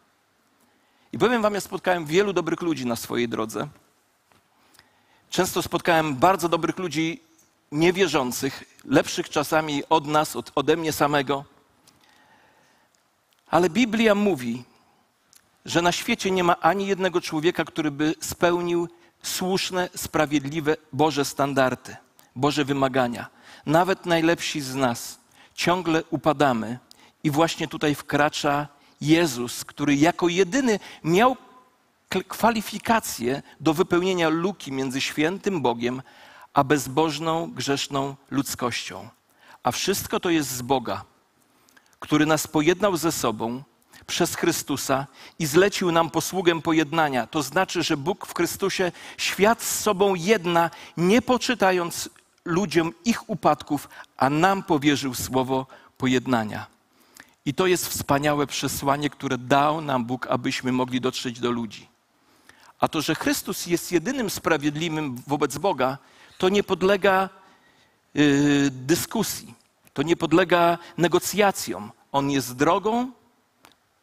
I 1.12 1.18
powiem 1.18 1.42
wam, 1.42 1.54
ja 1.54 1.60
spotkałem 1.60 2.06
wielu 2.06 2.32
dobrych 2.32 2.62
ludzi 2.62 2.86
na 2.86 2.96
swojej 2.96 3.28
drodze. 3.28 3.68
Często 5.30 5.62
spotkałem 5.62 6.16
bardzo 6.16 6.48
dobrych 6.48 6.78
ludzi 6.78 7.20
niewierzących, 7.74 8.64
lepszych 8.84 9.28
czasami 9.28 9.82
od 9.88 10.06
nas, 10.06 10.36
od, 10.36 10.52
ode 10.54 10.76
mnie 10.76 10.92
samego. 10.92 11.44
Ale 13.50 13.70
Biblia 13.70 14.14
mówi, 14.14 14.64
że 15.64 15.82
na 15.82 15.92
świecie 15.92 16.30
nie 16.30 16.44
ma 16.44 16.60
ani 16.60 16.86
jednego 16.86 17.20
człowieka, 17.20 17.64
który 17.64 17.90
by 17.90 18.14
spełnił 18.20 18.88
słuszne, 19.22 19.88
sprawiedliwe 19.96 20.76
Boże 20.92 21.24
standardy, 21.24 21.96
Boże 22.36 22.64
wymagania. 22.64 23.26
Nawet 23.66 24.06
najlepsi 24.06 24.60
z 24.60 24.74
nas 24.74 25.18
ciągle 25.54 26.02
upadamy 26.10 26.78
i 27.24 27.30
właśnie 27.30 27.68
tutaj 27.68 27.94
wkracza 27.94 28.68
Jezus, 29.00 29.64
który 29.64 29.96
jako 29.96 30.28
jedyny 30.28 30.78
miał 31.04 31.36
kwalifikacje 32.28 33.42
do 33.60 33.74
wypełnienia 33.74 34.28
luki 34.28 34.72
między 34.72 35.00
świętym 35.00 35.62
Bogiem 35.62 36.02
a 36.54 36.64
bezbożną, 36.64 37.50
grzeszną 37.50 38.16
ludzkością. 38.30 39.08
A 39.62 39.70
wszystko 39.70 40.20
to 40.20 40.30
jest 40.30 40.50
z 40.50 40.62
Boga, 40.62 41.04
który 42.00 42.26
nas 42.26 42.46
pojednał 42.46 42.96
ze 42.96 43.12
sobą 43.12 43.62
przez 44.06 44.34
Chrystusa 44.34 45.06
i 45.38 45.46
zlecił 45.46 45.92
nam 45.92 46.10
posługę 46.10 46.60
pojednania. 46.60 47.26
To 47.26 47.42
znaczy, 47.42 47.82
że 47.82 47.96
Bóg 47.96 48.26
w 48.26 48.34
Chrystusie 48.34 48.92
świat 49.18 49.62
z 49.62 49.80
sobą 49.80 50.14
jedna, 50.14 50.70
nie 50.96 51.22
poczytając 51.22 52.08
ludziom 52.44 52.92
ich 53.04 53.30
upadków, 53.30 53.88
a 54.16 54.30
nam 54.30 54.62
powierzył 54.62 55.14
słowo 55.14 55.66
pojednania. 55.98 56.66
I 57.46 57.54
to 57.54 57.66
jest 57.66 57.88
wspaniałe 57.88 58.46
przesłanie, 58.46 59.10
które 59.10 59.38
dał 59.38 59.80
nam 59.80 60.04
Bóg, 60.04 60.26
abyśmy 60.26 60.72
mogli 60.72 61.00
dotrzeć 61.00 61.40
do 61.40 61.50
ludzi. 61.50 61.88
A 62.80 62.88
to, 62.88 63.02
że 63.02 63.14
Chrystus 63.14 63.66
jest 63.66 63.92
jedynym 63.92 64.30
sprawiedliwym 64.30 65.16
wobec 65.26 65.58
Boga, 65.58 65.98
to 66.44 66.48
nie 66.48 66.62
podlega 66.62 67.28
yy, 68.14 68.70
dyskusji, 68.70 69.54
to 69.92 70.02
nie 70.02 70.16
podlega 70.16 70.78
negocjacjom. 70.98 71.92
On 72.12 72.30
jest 72.30 72.56
drogą 72.56 73.12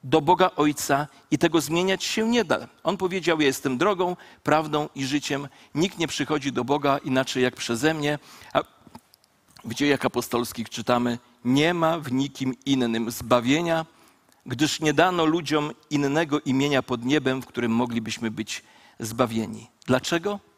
do 0.03 0.21
Boga 0.21 0.51
Ojca 0.55 1.07
i 1.31 1.37
tego 1.37 1.61
zmieniać 1.61 2.03
się 2.03 2.29
nie 2.29 2.43
da. 2.43 2.67
On 2.83 2.97
powiedział: 2.97 3.41
Ja 3.41 3.47
jestem 3.47 3.77
drogą, 3.77 4.15
prawdą 4.43 4.89
i 4.95 5.05
życiem. 5.05 5.47
Nikt 5.75 5.97
nie 5.97 6.07
przychodzi 6.07 6.51
do 6.51 6.63
Boga 6.63 6.97
inaczej 6.97 7.43
jak 7.43 7.55
przeze 7.55 7.93
mnie. 7.93 8.19
A 8.53 8.63
w 9.65 9.73
dziejach 9.73 10.05
apostolskich 10.05 10.69
czytamy: 10.69 11.19
Nie 11.45 11.73
ma 11.73 11.99
w 11.99 12.11
nikim 12.11 12.55
innym 12.65 13.11
zbawienia, 13.11 13.85
gdyż 14.45 14.79
nie 14.79 14.93
dano 14.93 15.25
ludziom 15.25 15.71
innego 15.89 16.39
imienia 16.39 16.83
pod 16.83 17.05
niebem, 17.05 17.41
w 17.41 17.45
którym 17.45 17.71
moglibyśmy 17.71 18.31
być 18.31 18.63
zbawieni. 18.99 19.67
Dlaczego? 19.85 20.50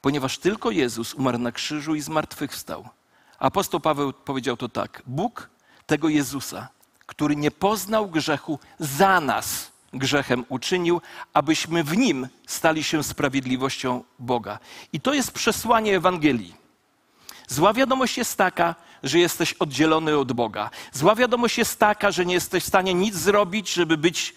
Ponieważ 0.00 0.38
tylko 0.38 0.70
Jezus 0.70 1.14
umarł 1.14 1.38
na 1.38 1.52
krzyżu 1.52 1.94
i 1.94 2.00
zmartwychwstał. 2.00 2.88
Apostoł 3.38 3.80
Paweł 3.80 4.12
powiedział 4.12 4.56
to 4.56 4.68
tak: 4.68 5.02
Bóg 5.06 5.50
tego 5.86 6.08
Jezusa, 6.08 6.68
który 7.06 7.36
nie 7.36 7.50
poznał 7.50 8.08
grzechu, 8.08 8.58
za 8.78 9.20
nas 9.20 9.70
grzechem 9.92 10.44
uczynił, 10.48 11.00
abyśmy 11.32 11.84
w 11.84 11.96
nim 11.96 12.28
stali 12.46 12.84
się 12.84 13.02
sprawiedliwością 13.02 14.04
Boga. 14.18 14.58
I 14.92 15.00
to 15.00 15.14
jest 15.14 15.32
przesłanie 15.32 15.96
Ewangelii. 15.96 16.54
Zła 17.48 17.72
wiadomość 17.72 18.18
jest 18.18 18.36
taka, 18.36 18.74
że 19.02 19.18
jesteś 19.18 19.52
oddzielony 19.52 20.18
od 20.18 20.32
Boga. 20.32 20.70
Zła 20.92 21.14
wiadomość 21.14 21.58
jest 21.58 21.78
taka, 21.78 22.10
że 22.10 22.26
nie 22.26 22.34
jesteś 22.34 22.64
w 22.64 22.66
stanie 22.66 22.94
nic 22.94 23.14
zrobić, 23.14 23.72
żeby 23.72 23.96
być 23.96 24.34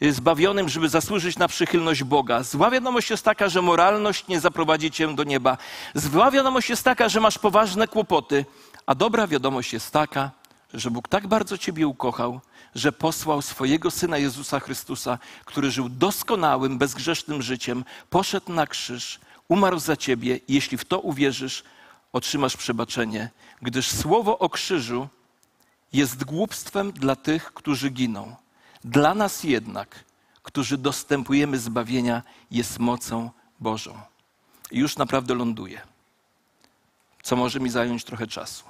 zbawionym, 0.00 0.68
żeby 0.68 0.88
zasłużyć 0.88 1.38
na 1.38 1.48
przychylność 1.48 2.04
Boga. 2.04 2.42
Zła 2.42 2.70
wiadomość 2.70 3.10
jest 3.10 3.24
taka, 3.24 3.48
że 3.48 3.62
moralność 3.62 4.26
nie 4.28 4.40
zaprowadzi 4.40 4.90
cię 4.90 5.14
do 5.14 5.24
nieba. 5.24 5.58
Zła 5.94 6.30
wiadomość 6.30 6.70
jest 6.70 6.82
taka, 6.82 7.08
że 7.08 7.20
masz 7.20 7.38
poważne 7.38 7.88
kłopoty. 7.88 8.44
A 8.86 8.94
dobra 8.94 9.26
wiadomość 9.26 9.72
jest 9.72 9.90
taka, 9.90 10.30
że 10.74 10.90
Bóg 10.90 11.08
tak 11.08 11.26
bardzo 11.26 11.58
ciebie 11.58 11.86
ukochał, 11.86 12.40
że 12.74 12.92
posłał 12.92 13.42
swojego 13.42 13.90
syna 13.90 14.18
Jezusa 14.18 14.60
Chrystusa, 14.60 15.18
który 15.44 15.70
żył 15.70 15.88
doskonałym, 15.88 16.78
bezgrzesznym 16.78 17.42
życiem, 17.42 17.84
poszedł 18.10 18.52
na 18.52 18.66
krzyż, 18.66 19.20
umarł 19.48 19.78
za 19.78 19.96
ciebie 19.96 20.40
i 20.48 20.54
jeśli 20.54 20.78
w 20.78 20.84
to 20.84 21.00
uwierzysz, 21.00 21.64
otrzymasz 22.12 22.56
przebaczenie, 22.56 23.30
gdyż 23.62 23.90
słowo 23.90 24.38
o 24.38 24.48
krzyżu 24.48 25.08
jest 25.92 26.24
głupstwem 26.24 26.92
dla 26.92 27.16
tych, 27.16 27.52
którzy 27.52 27.90
giną. 27.90 28.36
Dla 28.84 29.14
nas 29.14 29.44
jednak, 29.44 30.04
którzy 30.42 30.78
dostępujemy 30.78 31.58
zbawienia, 31.58 32.22
jest 32.50 32.78
mocą 32.78 33.30
Bożą. 33.60 34.00
I 34.70 34.78
już 34.78 34.96
naprawdę 34.96 35.34
ląduję, 35.34 35.80
co 37.22 37.36
może 37.36 37.60
mi 37.60 37.70
zająć 37.70 38.04
trochę 38.04 38.26
czasu. 38.26 38.64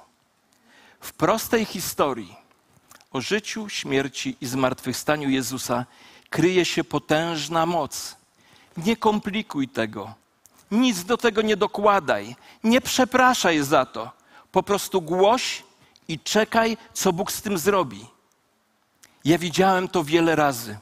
W 0.99 1.13
prostej 1.13 1.65
historii 1.65 2.35
o 3.11 3.21
życiu, 3.21 3.69
śmierci 3.69 4.37
i 4.41 4.45
zmartwychwstaniu 4.45 5.29
Jezusa 5.29 5.85
kryje 6.29 6.65
się 6.65 6.83
potężna 6.83 7.65
moc. 7.65 8.15
Nie 8.77 8.97
komplikuj 8.97 9.67
tego. 9.67 10.13
Nic 10.71 11.03
do 11.03 11.17
tego 11.17 11.41
nie 11.41 11.57
dokładaj. 11.57 12.35
Nie 12.63 12.81
przepraszaj 12.81 13.63
za 13.63 13.85
to. 13.85 14.11
Po 14.51 14.63
prostu 14.63 15.01
głoś 15.01 15.63
i 16.07 16.19
czekaj, 16.19 16.77
co 16.93 17.13
Bóg 17.13 17.31
z 17.31 17.41
tym 17.41 17.57
zrobi. 17.57 18.14
Ja 19.25 19.37
widziałem 19.37 19.87
to 19.87 20.03
wiele 20.03 20.35
razy, 20.35 20.77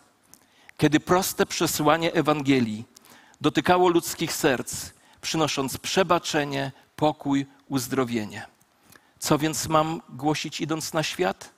kiedy 0.77 0.99
proste 0.99 1.45
przesłanie 1.45 2.13
Ewangelii 2.13 2.85
dotykało 3.41 3.89
ludzkich 3.89 4.33
serc, 4.33 4.89
przynosząc 5.21 5.77
przebaczenie, 5.77 6.71
pokój, 6.95 7.45
uzdrowienie. 7.67 8.47
Co 9.19 9.37
więc 9.37 9.67
mam 9.67 10.01
głosić 10.09 10.61
idąc 10.61 10.93
na 10.93 11.03
świat? 11.03 11.49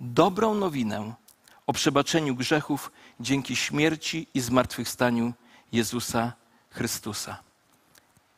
Dobrą 0.00 0.54
nowinę 0.54 1.14
o 1.66 1.72
przebaczeniu 1.72 2.34
grzechów 2.34 2.92
dzięki 3.20 3.56
śmierci 3.56 4.26
i 4.34 4.40
zmartwychwstaniu 4.40 5.32
Jezusa 5.72 6.32
Chrystusa. 6.70 7.42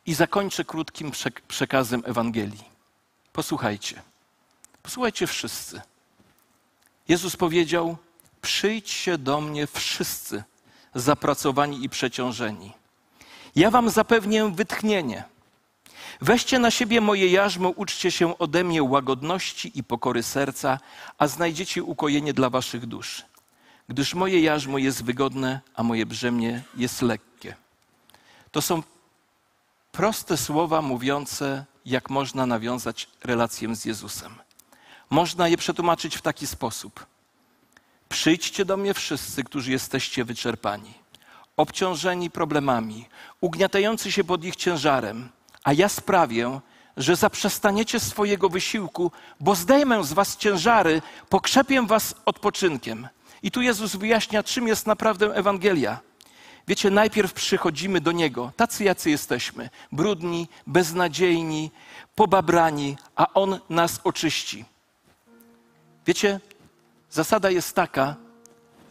I 0.05 0.13
zakończę 0.13 0.65
krótkim 0.65 1.11
przekazem 1.47 2.03
Ewangelii. 2.05 2.63
Posłuchajcie. 3.33 4.01
Posłuchajcie 4.83 5.27
wszyscy. 5.27 5.81
Jezus 7.07 7.35
powiedział: 7.35 7.97
Przyjdźcie 8.41 9.17
do 9.17 9.41
mnie 9.41 9.67
wszyscy 9.67 10.43
zapracowani 10.95 11.85
i 11.85 11.89
przeciążeni. 11.89 12.71
Ja 13.55 13.71
wam 13.71 13.89
zapewnię 13.89 14.51
wytchnienie. 14.55 15.23
Weźcie 16.21 16.59
na 16.59 16.71
siebie 16.71 17.01
moje 17.01 17.27
jarzmo, 17.27 17.69
uczcie 17.69 18.11
się 18.11 18.37
ode 18.37 18.63
mnie 18.63 18.83
łagodności 18.83 19.79
i 19.79 19.83
pokory 19.83 20.23
serca, 20.23 20.79
a 21.17 21.27
znajdziecie 21.27 21.83
ukojenie 21.83 22.33
dla 22.33 22.49
waszych 22.49 22.85
dusz. 22.85 23.25
Gdyż 23.87 24.13
moje 24.13 24.41
jarzmo 24.41 24.77
jest 24.77 25.03
wygodne, 25.03 25.59
a 25.75 25.83
moje 25.83 26.05
brzemię 26.05 26.61
jest 26.77 27.01
lekkie. 27.01 27.55
To 28.51 28.61
są 28.61 28.83
proste 29.91 30.37
słowa 30.37 30.81
mówiące, 30.81 31.65
jak 31.85 32.09
można 32.09 32.45
nawiązać 32.45 33.09
relację 33.23 33.75
z 33.75 33.85
Jezusem. 33.85 34.35
Można 35.09 35.47
je 35.47 35.57
przetłumaczyć 35.57 36.17
w 36.17 36.21
taki 36.21 36.47
sposób: 36.47 37.05
Przyjdźcie 38.09 38.65
do 38.65 38.77
mnie 38.77 38.93
wszyscy, 38.93 39.43
którzy 39.43 39.71
jesteście 39.71 40.25
wyczerpani, 40.25 40.93
obciążeni 41.57 42.29
problemami, 42.29 43.05
ugniatający 43.41 44.11
się 44.11 44.23
pod 44.23 44.43
ich 44.43 44.55
ciężarem 44.55 45.29
a 45.63 45.73
ja 45.73 45.89
sprawię, 45.89 46.59
że 46.97 47.15
zaprzestaniecie 47.15 47.99
swojego 47.99 48.49
wysiłku, 48.49 49.11
bo 49.39 49.55
zdejmę 49.55 50.03
z 50.03 50.13
was 50.13 50.37
ciężary, 50.37 51.01
pokrzepię 51.29 51.81
was 51.87 52.15
odpoczynkiem. 52.25 53.07
I 53.43 53.51
tu 53.51 53.61
Jezus 53.61 53.95
wyjaśnia, 53.95 54.43
czym 54.43 54.67
jest 54.67 54.87
naprawdę 54.87 55.35
Ewangelia. 55.35 55.99
Wiecie, 56.67 56.89
najpierw 56.89 57.33
przychodzimy 57.33 58.01
do 58.01 58.11
Niego, 58.11 58.51
tacy 58.57 58.83
jacy 58.83 59.09
jesteśmy, 59.09 59.69
brudni, 59.91 60.47
beznadziejni, 60.67 61.71
pobabrani, 62.15 62.97
a 63.15 63.33
On 63.33 63.59
nas 63.69 63.99
oczyści. 64.03 64.65
Wiecie, 66.05 66.39
zasada 67.09 67.49
jest 67.49 67.75
taka, 67.75 68.15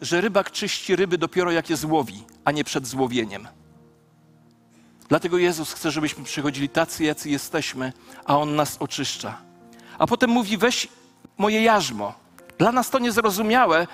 że 0.01 0.21
rybak 0.21 0.51
czyści 0.51 0.95
ryby 0.95 1.17
dopiero 1.17 1.51
jak 1.51 1.69
je 1.69 1.77
złowi, 1.77 2.23
a 2.45 2.51
nie 2.51 2.63
przed 2.63 2.87
złowieniem. 2.87 3.47
Dlatego 5.09 5.37
Jezus 5.37 5.73
chce, 5.73 5.91
żebyśmy 5.91 6.23
przychodzili 6.23 6.69
tacy, 6.69 7.03
jacy 7.03 7.29
jesteśmy, 7.29 7.93
a 8.25 8.37
On 8.37 8.55
nas 8.55 8.77
oczyszcza. 8.79 9.41
A 9.97 10.07
potem 10.07 10.29
mówi: 10.29 10.57
weź 10.57 10.87
moje 11.37 11.61
jarzmo. 11.63 12.13
Dla 12.57 12.71
nas 12.71 12.89
to 12.89 12.99
niezrozumiałe, 12.99 13.87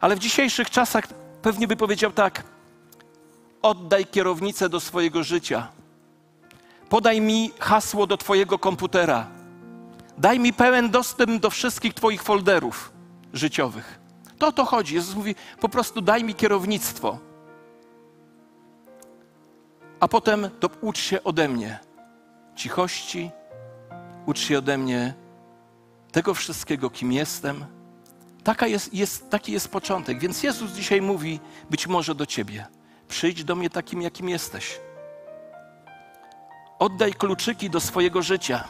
ale 0.00 0.16
w 0.16 0.18
dzisiejszych 0.18 0.70
czasach 0.70 1.04
pewnie 1.42 1.68
by 1.68 1.76
powiedział 1.76 2.12
tak: 2.12 2.44
oddaj 3.62 4.06
kierownicę 4.06 4.68
do 4.68 4.80
swojego 4.80 5.24
życia. 5.24 5.68
Podaj 6.88 7.20
mi 7.20 7.50
hasło 7.58 8.06
do 8.06 8.16
Twojego 8.16 8.58
komputera. 8.58 9.26
Daj 10.18 10.40
mi 10.40 10.52
pełen 10.52 10.90
dostęp 10.90 11.42
do 11.42 11.50
wszystkich 11.50 11.94
Twoich 11.94 12.22
folderów 12.22 12.92
życiowych. 13.32 14.00
To 14.38 14.46
o 14.46 14.52
to 14.52 14.64
chodzi. 14.64 14.94
Jezus 14.94 15.14
mówi: 15.14 15.34
po 15.60 15.68
prostu 15.68 16.00
daj 16.00 16.24
mi 16.24 16.34
kierownictwo 16.34 17.18
a 20.04 20.08
potem 20.08 20.50
to 20.60 20.70
ucz 20.80 20.98
się 20.98 21.24
ode 21.24 21.48
mnie 21.48 21.78
cichości, 22.56 23.30
ucz 24.26 24.38
się 24.38 24.58
ode 24.58 24.78
mnie 24.78 25.14
tego 26.12 26.34
wszystkiego, 26.34 26.90
kim 26.90 27.12
jestem. 27.12 27.64
Taka 28.44 28.66
jest, 28.66 28.94
jest, 28.94 29.30
taki 29.30 29.52
jest 29.52 29.68
początek. 29.68 30.18
Więc 30.18 30.42
Jezus 30.42 30.72
dzisiaj 30.72 31.02
mówi 31.02 31.40
być 31.70 31.86
może 31.86 32.14
do 32.14 32.26
ciebie: 32.26 32.66
przyjdź 33.08 33.44
do 33.44 33.54
mnie 33.54 33.70
takim, 33.70 34.02
jakim 34.02 34.28
jesteś. 34.28 34.80
Oddaj 36.78 37.14
kluczyki 37.14 37.70
do 37.70 37.80
swojego 37.80 38.22
życia. 38.22 38.64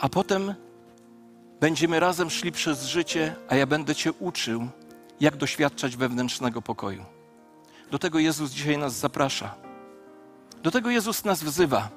A 0.00 0.08
potem 0.08 0.54
będziemy 1.60 2.00
razem 2.00 2.30
szli 2.30 2.52
przez 2.52 2.84
życie, 2.84 3.34
a 3.48 3.56
ja 3.56 3.66
będę 3.66 3.94
Cię 3.94 4.12
uczył, 4.12 4.68
jak 5.20 5.36
doświadczać 5.36 5.96
wewnętrznego 5.96 6.62
pokoju. 6.62 7.04
Do 7.90 7.98
tego 7.98 8.18
Jezus 8.18 8.50
dzisiaj 8.50 8.78
nas 8.78 8.94
zaprasza. 8.94 9.54
Do 10.62 10.70
tego 10.70 10.90
Jezus 10.90 11.24
nas 11.24 11.42
wzywa. 11.42 11.88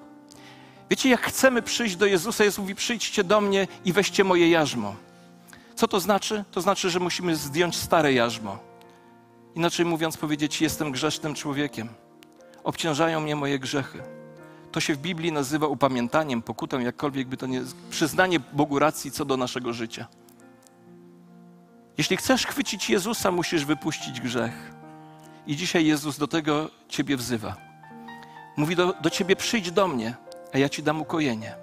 Wiecie, 0.89 1.09
jak 1.09 1.21
chcemy 1.21 1.61
przyjść 1.61 1.95
do 1.95 2.05
Jezusa, 2.05 2.43
Jezus 2.43 2.59
mówi: 2.59 2.75
przyjdźcie 2.75 3.23
do 3.23 3.41
mnie 3.41 3.67
i 3.85 3.93
weźcie 3.93 4.23
moje 4.23 4.49
jarzmo. 4.49 4.95
Co 5.75 5.87
to 5.87 5.99
znaczy? 5.99 6.43
To 6.51 6.61
znaczy, 6.61 6.89
że 6.89 6.99
musimy 6.99 7.35
zdjąć 7.35 7.75
stare 7.75 8.13
jarzmo. 8.13 8.59
Inaczej 9.55 9.85
mówiąc, 9.85 10.17
powiedzieć: 10.17 10.61
Jestem 10.61 10.91
grzesznym 10.91 11.35
człowiekiem. 11.35 11.89
Obciążają 12.63 13.19
mnie 13.19 13.35
moje 13.35 13.59
grzechy. 13.59 14.12
To 14.73 14.79
się 14.79 14.95
w 14.95 14.97
Biblii 14.97 15.31
nazywa 15.31 15.67
upamiętaniem, 15.67 16.41
pokutą, 16.41 16.79
jakkolwiek 16.79 17.27
by 17.27 17.37
to 17.37 17.47
nie 17.47 17.61
przyznanie 17.89 18.39
Bogu 18.39 18.79
racji 18.79 19.11
co 19.11 19.25
do 19.25 19.37
naszego 19.37 19.73
życia. 19.73 20.07
Jeśli 21.97 22.17
chcesz 22.17 22.45
chwycić 22.45 22.89
Jezusa, 22.89 23.31
musisz 23.31 23.65
wypuścić 23.65 24.21
grzech. 24.21 24.73
I 25.47 25.55
dzisiaj 25.55 25.85
Jezus 25.85 26.17
do 26.17 26.27
tego 26.27 26.69
Ciebie 26.89 27.17
wzywa. 27.17 27.55
Mówi 28.57 28.75
do, 28.75 28.93
do 29.01 29.09
Ciebie: 29.09 29.35
przyjdź 29.35 29.71
do 29.71 29.87
mnie, 29.87 30.15
a 30.53 30.57
ja 30.57 30.69
Ci 30.69 30.83
dam 30.83 31.01
ukojenie. 31.01 31.55